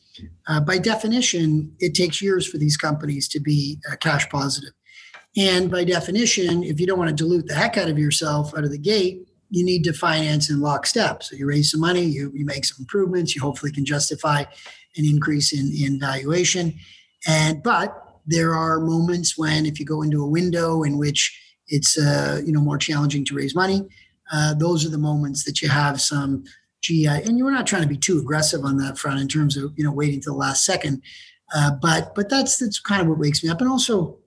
Uh, 0.49 0.61
by 0.61 0.79
definition, 0.79 1.77
it 1.79 1.95
takes 1.95 2.23
years 2.23 2.47
for 2.47 2.57
these 2.57 2.79
companies 2.79 3.29
to 3.29 3.41
be 3.41 3.79
uh, 3.93 3.97
cash 3.97 4.29
positive. 4.31 4.73
And 5.37 5.71
by 5.71 5.85
definition, 5.85 6.65
if 6.65 6.81
you 6.81 6.87
don't 6.87 6.99
want 6.99 7.11
to 7.11 7.15
dilute 7.15 7.47
the 7.47 7.55
heck 7.55 7.77
out 7.77 7.91
of 7.91 7.99
yourself 7.99 8.57
out 8.57 8.65
of 8.65 8.73
the 8.73 8.79
gate, 8.79 9.29
you 9.51 9.65
need 9.65 9.85
to 9.85 9.93
finance 9.93 10.49
in 10.51 10.61
lockstep. 10.61 11.23
So 11.23 11.37
you 11.37 11.47
raise 11.47 11.71
some 11.71 11.81
money, 11.81 12.03
you, 12.03 12.33
you 12.35 12.47
make 12.47 12.65
some 12.65 12.79
improvements, 12.81 13.37
you 13.37 13.43
hopefully 13.43 13.71
can 13.71 13.85
justify 13.85 14.41
an 14.97 15.05
increase 15.05 15.53
in, 15.53 15.71
in 15.79 16.01
valuation. 16.01 16.75
And 17.27 17.63
but 17.63 18.21
there 18.27 18.55
are 18.55 18.81
moments 18.81 19.37
when 19.37 19.67
if 19.67 19.79
you 19.79 19.85
go 19.85 20.03
into 20.03 20.23
a 20.23 20.29
window 20.29 20.83
in 20.83 20.97
which 20.97 21.39
it's 21.69 21.99
uh, 21.99 22.41
you 22.45 22.53
know 22.53 22.61
more 22.61 22.79
challenging 22.79 23.25
to 23.27 23.35
raise 23.35 23.55
money, 23.55 23.87
uh, 24.33 24.55
those 24.55 24.85
are 24.85 24.91
the 24.91 24.99
moments 24.99 25.45
that 25.45 25.63
you 25.63 25.69
have 25.69 26.01
some 26.01 26.45
GI. 26.83 27.07
And 27.07 27.39
you're 27.39 27.51
not 27.51 27.67
trying 27.67 27.83
to 27.83 27.89
be 27.89 27.97
too 27.97 28.19
aggressive 28.19 28.65
on 28.65 28.77
that 28.79 28.99
front 28.99 29.21
in 29.21 29.29
terms 29.29 29.57
of 29.57 29.73
you 29.77 29.85
know 29.85 29.93
waiting 29.93 30.21
till 30.21 30.35
the 30.35 30.39
last 30.39 30.65
second. 30.65 31.03
Uh, 31.55 31.73
but 31.81 32.15
but 32.15 32.29
that's 32.29 32.59
that's 32.59 32.79
kind 32.79 33.01
of 33.01 33.09
what 33.09 33.19
wakes 33.19 33.43
me 33.43 33.51
up. 33.51 33.61
And 33.61 33.71
also, 33.71 34.19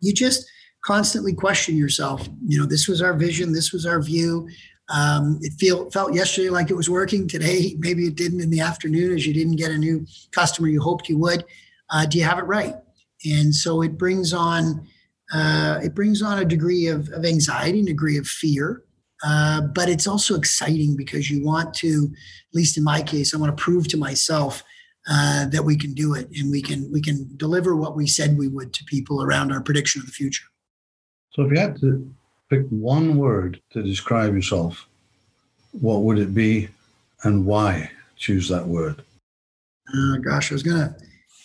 you 0.00 0.12
just 0.12 0.48
constantly 0.84 1.32
question 1.32 1.76
yourself. 1.76 2.28
You 2.46 2.58
know, 2.58 2.66
this 2.66 2.88
was 2.88 3.00
our 3.00 3.14
vision, 3.14 3.52
this 3.52 3.72
was 3.72 3.86
our 3.86 4.00
view. 4.00 4.48
Um, 4.88 5.38
it 5.42 5.52
feel, 5.54 5.90
felt 5.90 6.12
yesterday 6.12 6.50
like 6.50 6.70
it 6.70 6.74
was 6.74 6.90
working. 6.90 7.26
Today, 7.28 7.76
maybe 7.78 8.06
it 8.06 8.16
didn't 8.16 8.40
in 8.40 8.50
the 8.50 8.60
afternoon 8.60 9.14
as 9.14 9.26
you 9.26 9.32
didn't 9.32 9.56
get 9.56 9.70
a 9.70 9.78
new 9.78 10.04
customer 10.32 10.68
you 10.68 10.80
hoped 10.80 11.08
you 11.08 11.18
would. 11.18 11.44
Uh, 11.88 12.04
do 12.04 12.18
you 12.18 12.24
have 12.24 12.38
it 12.38 12.42
right? 12.42 12.74
And 13.24 13.54
so 13.54 13.82
it 13.82 13.96
brings 13.96 14.34
on 14.34 14.86
uh, 15.32 15.80
it 15.82 15.94
brings 15.94 16.22
on 16.22 16.38
a 16.38 16.44
degree 16.44 16.86
of, 16.86 17.08
of 17.10 17.24
anxiety, 17.24 17.80
a 17.80 17.84
degree 17.84 18.18
of 18.18 18.26
fear. 18.26 18.82
Uh, 19.24 19.62
but 19.74 19.88
it's 19.88 20.06
also 20.06 20.34
exciting 20.34 20.96
because 20.96 21.30
you 21.30 21.44
want 21.44 21.72
to, 21.74 22.10
at 22.12 22.54
least 22.54 22.76
in 22.76 22.84
my 22.84 23.00
case, 23.02 23.34
I 23.34 23.38
want 23.38 23.56
to 23.56 23.62
prove 23.62 23.88
to 23.88 23.96
myself 23.96 24.62
uh, 25.08 25.46
that 25.46 25.64
we 25.64 25.76
can 25.76 25.94
do 25.94 26.14
it 26.14 26.28
and 26.36 26.50
we 26.50 26.62
can 26.62 26.90
we 26.92 27.00
can 27.00 27.28
deliver 27.36 27.74
what 27.74 27.96
we 27.96 28.06
said 28.06 28.38
we 28.38 28.48
would 28.48 28.72
to 28.72 28.84
people 28.84 29.22
around 29.22 29.52
our 29.52 29.60
prediction 29.60 30.00
of 30.00 30.06
the 30.06 30.12
future. 30.12 30.44
So, 31.30 31.42
if 31.42 31.52
you 31.52 31.58
had 31.58 31.80
to 31.80 32.14
pick 32.50 32.66
one 32.68 33.16
word 33.16 33.60
to 33.70 33.82
describe 33.82 34.34
yourself, 34.34 34.86
what 35.72 36.02
would 36.02 36.18
it 36.18 36.34
be, 36.34 36.68
and 37.24 37.46
why 37.46 37.90
choose 38.16 38.48
that 38.48 38.66
word? 38.66 39.02
Uh, 39.92 40.18
gosh, 40.18 40.52
I 40.52 40.54
was 40.54 40.62
gonna 40.62 40.94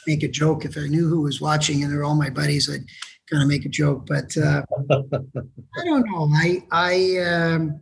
make 0.06 0.24
a 0.24 0.28
joke 0.28 0.66
if 0.66 0.78
I 0.78 0.88
knew 0.88 1.08
who 1.08 1.22
was 1.22 1.42
watching, 1.42 1.84
and 1.84 1.92
they're 1.92 2.04
all 2.04 2.16
my 2.16 2.30
buddies. 2.30 2.70
I'd 2.70 2.86
kind 3.30 3.44
of 3.44 3.50
make 3.50 3.66
a 3.66 3.70
joke, 3.70 4.06
but 4.08 4.36
uh, 4.38 4.64
I 4.90 5.84
don't 5.84 6.06
know. 6.10 6.30
I 6.34 6.64
I, 6.72 7.18
um, 7.18 7.82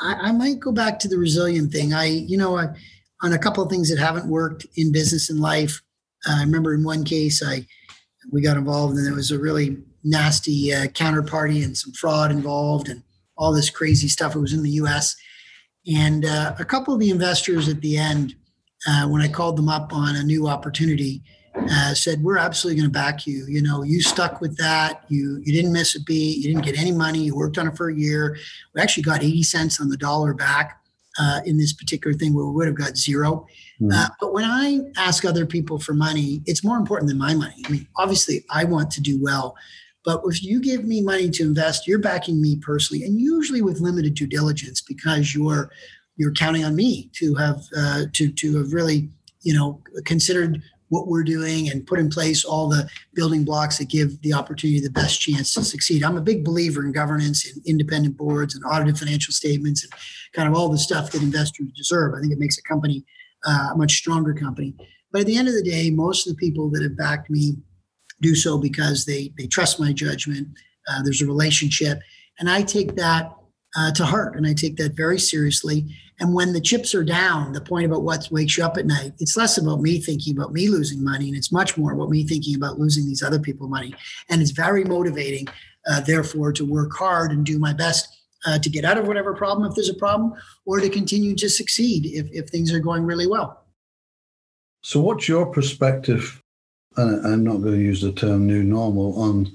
I, 0.00 0.14
I 0.14 0.32
might 0.32 0.60
go 0.60 0.72
back 0.72 0.98
to 1.00 1.08
the 1.08 1.18
resilient 1.18 1.72
thing. 1.72 1.92
I 1.94 2.06
you 2.06 2.36
know 2.36 2.58
I, 2.58 2.68
on 3.22 3.32
a 3.32 3.38
couple 3.38 3.62
of 3.62 3.70
things 3.70 3.90
that 3.90 3.98
haven't 3.98 4.26
worked 4.26 4.66
in 4.76 4.92
business 4.92 5.30
and 5.30 5.40
life. 5.40 5.82
Uh, 6.28 6.36
I 6.38 6.40
remember 6.42 6.74
in 6.74 6.84
one 6.84 7.04
case 7.04 7.42
I 7.42 7.66
we 8.32 8.42
got 8.42 8.56
involved 8.56 8.96
and 8.96 9.06
there 9.06 9.14
was 9.14 9.30
a 9.30 9.38
really 9.38 9.78
nasty 10.02 10.72
uh, 10.72 10.86
counterparty 10.88 11.64
and 11.64 11.76
some 11.76 11.92
fraud 11.92 12.30
involved 12.30 12.88
and 12.88 13.02
all 13.36 13.52
this 13.52 13.70
crazy 13.70 14.08
stuff. 14.08 14.36
It 14.36 14.40
was 14.40 14.52
in 14.52 14.62
the 14.62 14.70
U.S. 14.70 15.16
And 15.92 16.24
uh, 16.24 16.54
a 16.58 16.64
couple 16.64 16.94
of 16.94 17.00
the 17.00 17.10
investors 17.10 17.68
at 17.68 17.80
the 17.80 17.96
end, 17.96 18.34
uh, 18.86 19.08
when 19.08 19.22
I 19.22 19.28
called 19.28 19.56
them 19.56 19.68
up 19.68 19.92
on 19.92 20.16
a 20.16 20.22
new 20.22 20.46
opportunity, 20.46 21.22
uh, 21.56 21.94
said, 21.94 22.22
"We're 22.22 22.38
absolutely 22.38 22.80
going 22.80 22.92
to 22.92 22.98
back 22.98 23.26
you. 23.26 23.46
You 23.46 23.62
know, 23.62 23.82
you 23.82 24.02
stuck 24.02 24.40
with 24.40 24.56
that. 24.58 25.04
You 25.08 25.40
you 25.44 25.52
didn't 25.52 25.72
miss 25.72 25.94
a 25.94 26.02
beat. 26.02 26.38
You 26.38 26.52
didn't 26.52 26.64
get 26.64 26.78
any 26.78 26.92
money. 26.92 27.20
You 27.20 27.36
worked 27.36 27.58
on 27.58 27.68
it 27.68 27.76
for 27.76 27.88
a 27.88 27.94
year. 27.94 28.36
We 28.74 28.80
actually 28.80 29.04
got 29.04 29.22
eighty 29.22 29.42
cents 29.42 29.80
on 29.80 29.88
the 29.88 29.96
dollar 29.96 30.34
back 30.34 30.80
uh, 31.18 31.40
in 31.44 31.58
this 31.58 31.72
particular 31.72 32.16
thing, 32.16 32.34
where 32.34 32.44
we 32.44 32.52
would 32.52 32.66
have 32.66 32.76
got 32.76 32.96
0 32.96 33.46
mm 33.80 33.92
uh, 33.92 34.08
but 34.20 34.32
when 34.32 34.44
I 34.44 34.80
ask 34.96 35.24
other 35.24 35.46
people 35.46 35.78
for 35.78 35.94
money, 35.94 36.42
it's 36.46 36.64
more 36.64 36.76
important 36.76 37.08
than 37.08 37.18
my 37.18 37.34
money. 37.34 37.56
I 37.66 37.70
mean, 37.70 37.88
obviously, 37.96 38.44
I 38.50 38.64
want 38.64 38.90
to 38.92 39.00
do 39.00 39.20
well. 39.20 39.56
But 40.04 40.22
if 40.26 40.42
you 40.42 40.60
give 40.60 40.84
me 40.84 41.00
money 41.00 41.28
to 41.30 41.42
invest, 41.42 41.86
you're 41.86 41.98
backing 41.98 42.40
me 42.40 42.56
personally, 42.56 43.04
and 43.04 43.18
usually 43.18 43.62
with 43.62 43.80
limited 43.80 44.14
due 44.14 44.26
diligence 44.26 44.80
because 44.80 45.34
you're 45.34 45.70
you're 46.16 46.32
counting 46.32 46.64
on 46.64 46.76
me 46.76 47.10
to 47.14 47.34
have 47.34 47.62
uh, 47.76 48.02
to 48.12 48.30
to 48.30 48.58
have 48.58 48.72
really 48.72 49.08
you 49.42 49.54
know 49.54 49.80
considered 50.04 50.62
what 50.94 51.08
we're 51.08 51.24
doing 51.24 51.68
and 51.68 51.86
put 51.86 51.98
in 51.98 52.08
place 52.08 52.44
all 52.44 52.68
the 52.68 52.88
building 53.14 53.44
blocks 53.44 53.78
that 53.78 53.88
give 53.88 54.20
the 54.22 54.32
opportunity 54.32 54.80
the 54.80 54.90
best 54.90 55.20
chance 55.20 55.52
to 55.52 55.64
succeed. 55.64 56.04
I'm 56.04 56.16
a 56.16 56.22
big 56.22 56.44
believer 56.44 56.84
in 56.84 56.92
governance 56.92 57.50
and 57.50 57.60
independent 57.66 58.16
boards 58.16 58.54
and 58.54 58.64
audited 58.64 58.96
financial 58.96 59.32
statements 59.32 59.82
and 59.82 59.92
kind 60.32 60.48
of 60.48 60.54
all 60.54 60.68
the 60.68 60.78
stuff 60.78 61.10
that 61.10 61.22
investors 61.22 61.66
deserve. 61.74 62.14
I 62.14 62.20
think 62.20 62.32
it 62.32 62.38
makes 62.38 62.58
a 62.58 62.62
company 62.62 63.04
uh, 63.44 63.70
a 63.72 63.76
much 63.76 63.96
stronger 63.96 64.32
company. 64.32 64.74
But 65.10 65.22
at 65.22 65.26
the 65.26 65.36
end 65.36 65.48
of 65.48 65.54
the 65.54 65.62
day, 65.62 65.90
most 65.90 66.26
of 66.26 66.32
the 66.32 66.38
people 66.38 66.70
that 66.70 66.82
have 66.82 66.96
backed 66.96 67.28
me 67.28 67.56
do 68.20 68.34
so 68.34 68.56
because 68.56 69.04
they 69.04 69.32
they 69.36 69.46
trust 69.46 69.80
my 69.80 69.92
judgment. 69.92 70.48
Uh, 70.88 71.02
there's 71.02 71.22
a 71.22 71.26
relationship, 71.26 72.00
and 72.38 72.48
I 72.48 72.62
take 72.62 72.94
that 72.96 73.32
uh, 73.76 73.92
to 73.92 74.04
heart, 74.04 74.36
and 74.36 74.46
I 74.46 74.54
take 74.54 74.76
that 74.76 74.92
very 74.92 75.18
seriously. 75.18 75.86
And 76.20 76.32
when 76.32 76.52
the 76.52 76.60
chips 76.60 76.94
are 76.94 77.02
down, 77.02 77.52
the 77.52 77.60
point 77.60 77.86
about 77.86 78.02
what 78.02 78.28
wakes 78.30 78.56
you 78.56 78.64
up 78.64 78.76
at 78.76 78.86
night, 78.86 79.14
it's 79.18 79.36
less 79.36 79.58
about 79.58 79.80
me 79.80 79.98
thinking 79.98 80.36
about 80.36 80.52
me 80.52 80.68
losing 80.68 81.02
money, 81.02 81.28
and 81.28 81.36
it's 81.36 81.50
much 81.50 81.76
more 81.76 81.92
about 81.92 82.10
me 82.10 82.24
thinking 82.24 82.54
about 82.54 82.78
losing 82.78 83.06
these 83.06 83.22
other 83.22 83.40
people 83.40 83.68
money. 83.68 83.94
And 84.30 84.40
it's 84.40 84.52
very 84.52 84.84
motivating, 84.84 85.48
uh, 85.90 86.00
therefore, 86.00 86.52
to 86.52 86.64
work 86.64 86.92
hard 86.92 87.32
and 87.32 87.44
do 87.44 87.58
my 87.58 87.72
best 87.72 88.08
uh, 88.46 88.58
to 88.58 88.70
get 88.70 88.84
out 88.84 88.98
of 88.98 89.06
whatever 89.06 89.34
problem 89.34 89.68
if 89.68 89.74
there's 89.74 89.88
a 89.88 89.94
problem, 89.94 90.34
or 90.66 90.80
to 90.80 90.88
continue 90.88 91.34
to 91.34 91.48
succeed 91.48 92.06
if, 92.06 92.30
if 92.30 92.48
things 92.48 92.72
are 92.72 92.80
going 92.80 93.04
really 93.04 93.26
well. 93.26 93.64
So, 94.82 95.00
what's 95.00 95.28
your 95.28 95.46
perspective? 95.46 96.40
And 96.96 97.26
I'm 97.26 97.42
not 97.42 97.62
going 97.62 97.74
to 97.74 97.80
use 97.80 98.02
the 98.02 98.12
term 98.12 98.46
"new 98.46 98.62
normal" 98.62 99.20
on 99.20 99.52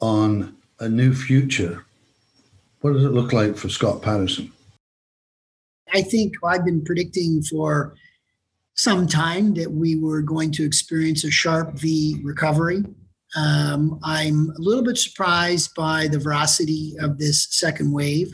on 0.00 0.56
a 0.80 0.88
new 0.88 1.14
future. 1.14 1.85
What 2.86 2.92
does 2.92 3.04
it 3.04 3.14
look 3.14 3.32
like 3.32 3.56
for 3.56 3.68
Scott 3.68 4.00
Paterson? 4.00 4.52
I 5.92 6.02
think 6.02 6.34
I've 6.44 6.64
been 6.64 6.84
predicting 6.84 7.42
for 7.42 7.96
some 8.74 9.08
time 9.08 9.54
that 9.54 9.72
we 9.72 9.96
were 9.96 10.22
going 10.22 10.52
to 10.52 10.64
experience 10.64 11.24
a 11.24 11.30
sharp 11.32 11.72
V 11.74 12.20
recovery. 12.22 12.84
Um, 13.34 13.98
I'm 14.04 14.50
a 14.50 14.60
little 14.60 14.84
bit 14.84 14.98
surprised 14.98 15.74
by 15.74 16.06
the 16.06 16.20
veracity 16.20 16.94
of 17.00 17.18
this 17.18 17.48
second 17.50 17.90
wave. 17.90 18.32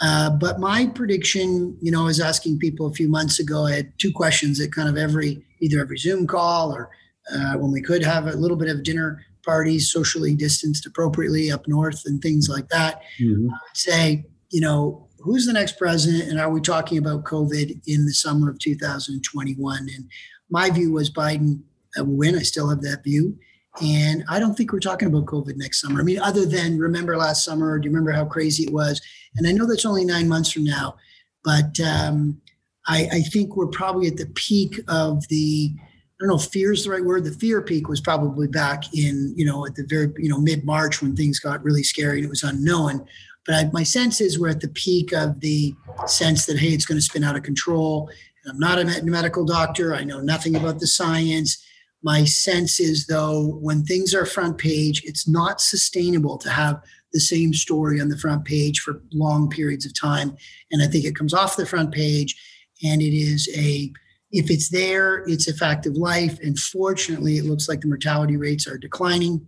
Uh, 0.00 0.30
but 0.30 0.58
my 0.58 0.86
prediction, 0.86 1.76
you 1.82 1.92
know, 1.92 2.04
I 2.04 2.06
was 2.06 2.18
asking 2.18 2.60
people 2.60 2.86
a 2.86 2.94
few 2.94 3.10
months 3.10 3.40
ago. 3.40 3.66
I 3.66 3.72
had 3.72 3.92
two 3.98 4.10
questions 4.10 4.58
at 4.58 4.72
kind 4.72 4.88
of 4.88 4.96
every 4.96 5.44
either 5.60 5.82
every 5.82 5.98
Zoom 5.98 6.26
call 6.26 6.72
or 6.72 6.88
uh, 7.30 7.58
when 7.58 7.70
we 7.70 7.82
could 7.82 8.02
have 8.02 8.26
a 8.26 8.36
little 8.36 8.56
bit 8.56 8.70
of 8.70 8.84
dinner 8.84 9.22
parties, 9.44 9.90
socially 9.90 10.34
distanced 10.34 10.86
appropriately 10.86 11.50
up 11.50 11.66
north 11.68 12.02
and 12.06 12.20
things 12.20 12.48
like 12.48 12.68
that. 12.68 13.02
Mm-hmm. 13.20 13.48
I 13.48 13.52
would 13.52 13.76
say, 13.76 14.24
you 14.50 14.60
know, 14.60 15.08
who's 15.18 15.46
the 15.46 15.52
next 15.52 15.78
president 15.78 16.28
and 16.28 16.40
are 16.40 16.50
we 16.50 16.60
talking 16.60 16.98
about 16.98 17.24
COVID 17.24 17.80
in 17.86 18.06
the 18.06 18.12
summer 18.12 18.50
of 18.50 18.58
2021? 18.58 19.78
And 19.78 20.08
my 20.50 20.70
view 20.70 20.92
was 20.92 21.10
Biden 21.10 21.62
will 21.96 22.16
win. 22.16 22.36
I 22.36 22.42
still 22.42 22.68
have 22.68 22.82
that 22.82 23.04
view. 23.04 23.38
And 23.80 24.22
I 24.28 24.38
don't 24.38 24.54
think 24.54 24.72
we're 24.72 24.80
talking 24.80 25.08
about 25.08 25.24
COVID 25.24 25.56
next 25.56 25.80
summer. 25.80 26.00
I 26.00 26.04
mean, 26.04 26.18
other 26.18 26.44
than 26.44 26.78
remember 26.78 27.16
last 27.16 27.44
summer, 27.44 27.78
do 27.78 27.86
you 27.86 27.90
remember 27.90 28.12
how 28.12 28.26
crazy 28.26 28.64
it 28.64 28.72
was? 28.72 29.00
And 29.36 29.46
I 29.46 29.52
know 29.52 29.66
that's 29.66 29.86
only 29.86 30.04
nine 30.04 30.28
months 30.28 30.52
from 30.52 30.64
now, 30.64 30.96
but 31.42 31.80
um, 31.80 32.40
I, 32.86 33.08
I 33.10 33.20
think 33.22 33.56
we're 33.56 33.68
probably 33.68 34.08
at 34.08 34.18
the 34.18 34.30
peak 34.34 34.80
of 34.88 35.26
the, 35.28 35.74
don't 36.22 36.30
know 36.30 36.42
if 36.42 36.50
fear 36.50 36.72
is 36.72 36.84
the 36.84 36.90
right 36.90 37.04
word. 37.04 37.24
The 37.24 37.32
fear 37.32 37.60
peak 37.60 37.88
was 37.88 38.00
probably 38.00 38.46
back 38.46 38.94
in, 38.94 39.34
you 39.36 39.44
know, 39.44 39.66
at 39.66 39.74
the 39.74 39.84
very, 39.88 40.12
you 40.16 40.28
know, 40.28 40.38
mid 40.38 40.64
March 40.64 41.02
when 41.02 41.16
things 41.16 41.40
got 41.40 41.62
really 41.64 41.82
scary 41.82 42.18
and 42.18 42.24
it 42.24 42.30
was 42.30 42.44
unknown. 42.44 43.04
But 43.44 43.54
I, 43.56 43.70
my 43.72 43.82
sense 43.82 44.20
is 44.20 44.38
we're 44.38 44.48
at 44.50 44.60
the 44.60 44.68
peak 44.68 45.12
of 45.12 45.40
the 45.40 45.74
sense 46.06 46.46
that, 46.46 46.58
hey, 46.58 46.68
it's 46.68 46.86
going 46.86 46.98
to 46.98 47.02
spin 47.02 47.24
out 47.24 47.36
of 47.36 47.42
control. 47.42 48.08
I'm 48.48 48.58
not 48.58 48.78
a 48.78 49.02
medical 49.04 49.44
doctor. 49.44 49.94
I 49.94 50.04
know 50.04 50.20
nothing 50.20 50.56
about 50.56 50.78
the 50.78 50.86
science. 50.86 51.64
My 52.04 52.24
sense 52.24 52.80
is, 52.80 53.06
though, 53.06 53.58
when 53.60 53.84
things 53.84 54.14
are 54.14 54.26
front 54.26 54.58
page, 54.58 55.02
it's 55.04 55.28
not 55.28 55.60
sustainable 55.60 56.38
to 56.38 56.50
have 56.50 56.80
the 57.12 57.20
same 57.20 57.52
story 57.52 58.00
on 58.00 58.08
the 58.08 58.18
front 58.18 58.44
page 58.44 58.80
for 58.80 59.02
long 59.12 59.48
periods 59.50 59.86
of 59.86 59.98
time. 59.98 60.36
And 60.70 60.82
I 60.82 60.86
think 60.86 61.04
it 61.04 61.16
comes 61.16 61.34
off 61.34 61.56
the 61.56 61.66
front 61.66 61.92
page 61.92 62.34
and 62.82 63.02
it 63.02 63.16
is 63.16 63.48
a, 63.56 63.92
if 64.32 64.50
it's 64.50 64.70
there, 64.70 65.24
it's 65.28 65.46
a 65.46 65.54
fact 65.54 65.86
of 65.86 65.96
life. 65.96 66.40
And 66.40 66.58
fortunately, 66.58 67.36
it 67.36 67.44
looks 67.44 67.68
like 67.68 67.82
the 67.82 67.88
mortality 67.88 68.36
rates 68.36 68.66
are 68.66 68.78
declining. 68.78 69.46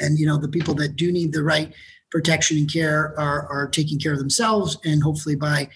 And, 0.00 0.18
you 0.18 0.26
know, 0.26 0.38
the 0.38 0.48
people 0.48 0.74
that 0.74 0.96
do 0.96 1.12
need 1.12 1.32
the 1.32 1.44
right 1.44 1.72
protection 2.10 2.58
and 2.58 2.72
care 2.72 3.18
are, 3.18 3.48
are 3.48 3.68
taking 3.68 3.98
care 3.98 4.12
of 4.12 4.18
themselves 4.18 4.76
and 4.84 5.02
hopefully 5.02 5.36
by 5.36 5.68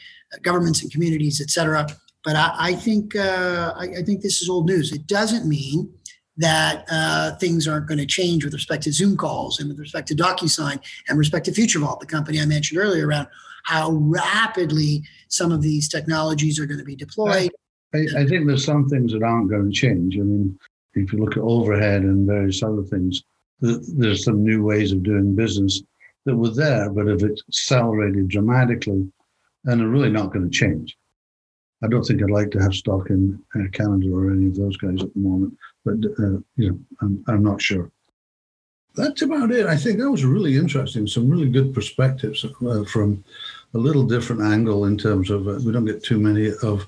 governments 0.43 0.83
and 0.83 0.93
communities, 0.93 1.41
et 1.41 1.51
cetera. 1.51 1.87
But 2.25 2.37
I, 2.37 2.55
I 2.59 2.75
think 2.75 3.15
uh, 3.17 3.75
I, 3.77 3.85
I, 3.85 4.03
think 4.03 4.23
this 4.23 4.43
is 4.43 4.49
old 4.49 4.67
news. 4.67 4.93
It 4.93 5.07
doesn't 5.07 5.49
mean 5.49 5.93
that 6.37 6.85
uh, 6.91 7.37
things 7.37 7.67
aren't 7.67 7.87
going 7.87 7.99
to 7.99 8.07
change 8.07 8.45
with 8.45 8.55
respect 8.55 8.83
to 8.85 8.93
Zoom 8.93 9.17
calls 9.17 9.61
and 9.61 9.69
with 9.69 9.79
respect 9.79 10.09
to 10.09 10.15
DocuSign 10.15 10.81
and 11.09 11.19
respect 11.19 11.47
to 11.47 11.53
FutureVault, 11.53 12.01
the 12.01 12.07
company 12.07 12.41
I 12.41 12.47
mentioned 12.47 12.81
earlier, 12.81 13.07
around 13.07 13.29
how 13.65 13.93
rapidly 13.93 15.05
some 15.29 15.51
of 15.51 15.63
these 15.63 15.89
technologies 15.89 16.59
are 16.59 16.67
going 16.67 16.79
to 16.79 16.85
be 16.85 16.97
deployed. 16.97 17.51
I, 17.95 18.07
I 18.17 18.27
think 18.27 18.47
there's 18.47 18.65
some 18.65 18.89
things 18.89 19.13
that 19.13 19.23
aren't 19.23 19.51
going 19.51 19.71
to 19.71 19.77
change. 19.77 20.17
I 20.17 20.23
mean, 20.23 20.59
if 20.95 21.13
you 21.13 21.19
look 21.19 21.37
at 21.37 21.43
overhead 21.43 22.03
and 22.03 22.27
various 22.27 22.63
other 22.63 22.83
things, 22.83 23.23
there's 23.61 24.25
some 24.25 24.45
new 24.45 24.63
ways 24.63 24.93
of 24.93 25.03
doing 25.03 25.35
business 25.35 25.83
that 26.25 26.37
were 26.37 26.51
there, 26.51 26.91
but 26.91 27.07
have 27.07 27.23
accelerated 27.23 28.29
dramatically 28.29 29.11
and 29.65 29.83
are 29.83 29.89
really 29.89 30.11
not 30.11 30.33
going 30.33 30.49
to 30.49 30.57
change. 30.57 30.97
I 31.83 31.89
don't 31.89 32.03
think 32.03 32.23
I'd 32.23 32.31
like 32.31 32.51
to 32.53 32.59
have 32.59 32.75
stock 32.75 33.11
in 33.11 33.41
uh, 33.55 33.69
Canada 33.73 34.13
or 34.13 34.31
any 34.33 34.47
of 34.47 34.57
those 34.57 34.77
guys 34.77 35.01
at 35.03 35.15
the 35.15 35.21
moment, 35.21 35.57
but 35.85 35.95
uh, 36.19 36.39
you 36.57 36.71
know, 36.71 36.79
I'm, 37.01 37.25
I'm 37.29 37.43
not 37.43 37.63
sure. 37.63 37.91
That's 38.97 39.23
about 39.23 39.53
it. 39.53 39.67
I 39.67 39.77
think 39.77 39.99
that 39.99 40.11
was 40.11 40.25
really 40.25 40.57
interesting. 40.57 41.07
Some 41.07 41.29
really 41.29 41.49
good 41.49 41.73
perspectives 41.73 42.45
uh, 42.45 42.85
from 42.85 43.23
a 43.75 43.79
little 43.79 44.05
different 44.05 44.43
angle 44.43 44.87
in 44.87 44.99
terms 44.99 45.31
of 45.31 45.47
uh, 45.47 45.61
we 45.65 45.71
don't 45.71 45.85
get 45.85 46.03
too 46.03 46.19
many 46.19 46.51
of 46.63 46.87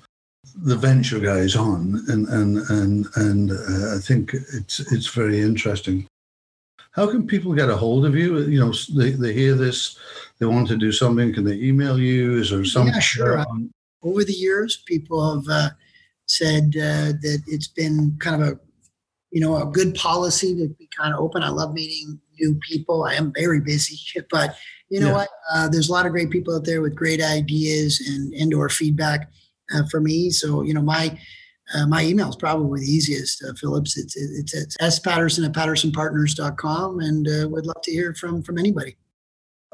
the 0.62 0.76
venture 0.76 1.18
goes 1.20 1.56
on, 1.56 2.02
and 2.08 2.28
and 2.28 2.58
and 2.70 3.06
and 3.16 3.50
uh, 3.50 3.96
I 3.96 3.98
think 3.98 4.34
it's 4.34 4.80
it's 4.92 5.08
very 5.08 5.40
interesting. 5.40 6.06
How 6.92 7.08
can 7.08 7.26
people 7.26 7.54
get 7.54 7.70
a 7.70 7.76
hold 7.76 8.04
of 8.04 8.14
you? 8.16 8.38
You 8.40 8.60
know, 8.60 8.72
they, 8.96 9.10
they 9.10 9.32
hear 9.32 9.54
this, 9.54 9.96
they 10.38 10.46
want 10.46 10.66
to 10.68 10.76
do 10.76 10.90
something. 10.90 11.32
Can 11.32 11.44
they 11.44 11.54
email 11.54 11.98
you? 11.98 12.38
Is 12.38 12.50
there 12.50 12.64
some? 12.64 12.88
Yeah, 12.88 12.98
sure. 12.98 13.38
On- 13.38 13.70
Over 14.02 14.24
the 14.24 14.32
years, 14.32 14.82
people 14.86 15.34
have 15.34 15.44
uh, 15.48 15.70
said 16.26 16.74
uh, 16.76 17.12
that 17.22 17.42
it's 17.46 17.68
been 17.68 18.16
kind 18.18 18.42
of 18.42 18.48
a, 18.48 18.60
you 19.30 19.40
know, 19.40 19.56
a 19.56 19.66
good 19.66 19.94
policy 19.94 20.54
to 20.56 20.68
be 20.68 20.88
kind 20.96 21.14
of 21.14 21.20
open. 21.20 21.42
I 21.42 21.50
love 21.50 21.72
meeting 21.74 22.20
new 22.40 22.58
people. 22.68 23.04
I 23.04 23.14
am 23.14 23.32
very 23.34 23.60
busy, 23.60 23.98
but 24.30 24.56
you 24.88 25.00
know 25.00 25.08
yeah. 25.08 25.14
what? 25.14 25.28
Uh, 25.52 25.68
there's 25.68 25.88
a 25.88 25.92
lot 25.92 26.06
of 26.06 26.12
great 26.12 26.30
people 26.30 26.56
out 26.56 26.64
there 26.64 26.82
with 26.82 26.96
great 26.96 27.22
ideas 27.22 28.00
and 28.06 28.34
and/or 28.34 28.68
feedback 28.68 29.30
uh, 29.74 29.82
for 29.90 30.00
me. 30.00 30.30
So 30.30 30.62
you 30.62 30.74
know, 30.74 30.82
my 30.82 31.18
uh, 31.74 31.86
my 31.86 32.04
email 32.04 32.28
is 32.28 32.36
probably 32.36 32.80
the 32.80 32.90
easiest, 32.90 33.44
uh, 33.44 33.52
Phillips. 33.54 33.96
It's, 33.96 34.16
it's, 34.16 34.54
it's 34.54 34.76
S 34.80 34.98
Patterson 34.98 35.44
at 35.44 35.52
pattersonpartners.com 35.52 37.00
and 37.00 37.28
uh, 37.28 37.48
would 37.48 37.66
love 37.66 37.80
to 37.82 37.92
hear 37.92 38.14
from, 38.14 38.42
from 38.42 38.58
anybody. 38.58 38.96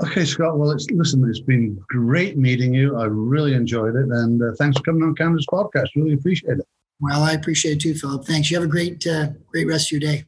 Okay, 0.05 0.27
Scott. 0.27 0.59
Well, 0.59 0.73
it's, 0.73 0.91
listen, 0.91 1.27
it's 1.29 1.41
been 1.41 1.81
great 1.89 2.37
meeting 2.37 2.75
you. 2.75 2.97
I 2.99 3.05
really 3.05 3.55
enjoyed 3.55 3.97
it. 3.97 4.09
And 4.11 4.43
uh, 4.43 4.53
thanks 4.59 4.77
for 4.77 4.83
coming 4.83 5.03
on 5.05 5.15
Canada's 5.15 5.47
podcast. 5.51 5.89
Really 5.97 6.13
appreciate 6.13 6.59
it. 6.59 6.67
Well, 7.01 7.23
I 7.23 7.33
appreciate 7.33 7.79
it 7.79 7.81
too, 7.81 7.95
Philip. 7.95 8.27
Thanks. 8.27 8.51
You 8.51 8.59
have 8.59 8.69
a 8.69 8.71
great, 8.71 9.07
uh, 9.07 9.29
great 9.51 9.67
rest 9.67 9.89
of 9.89 9.93
your 9.93 10.01
day. 10.01 10.25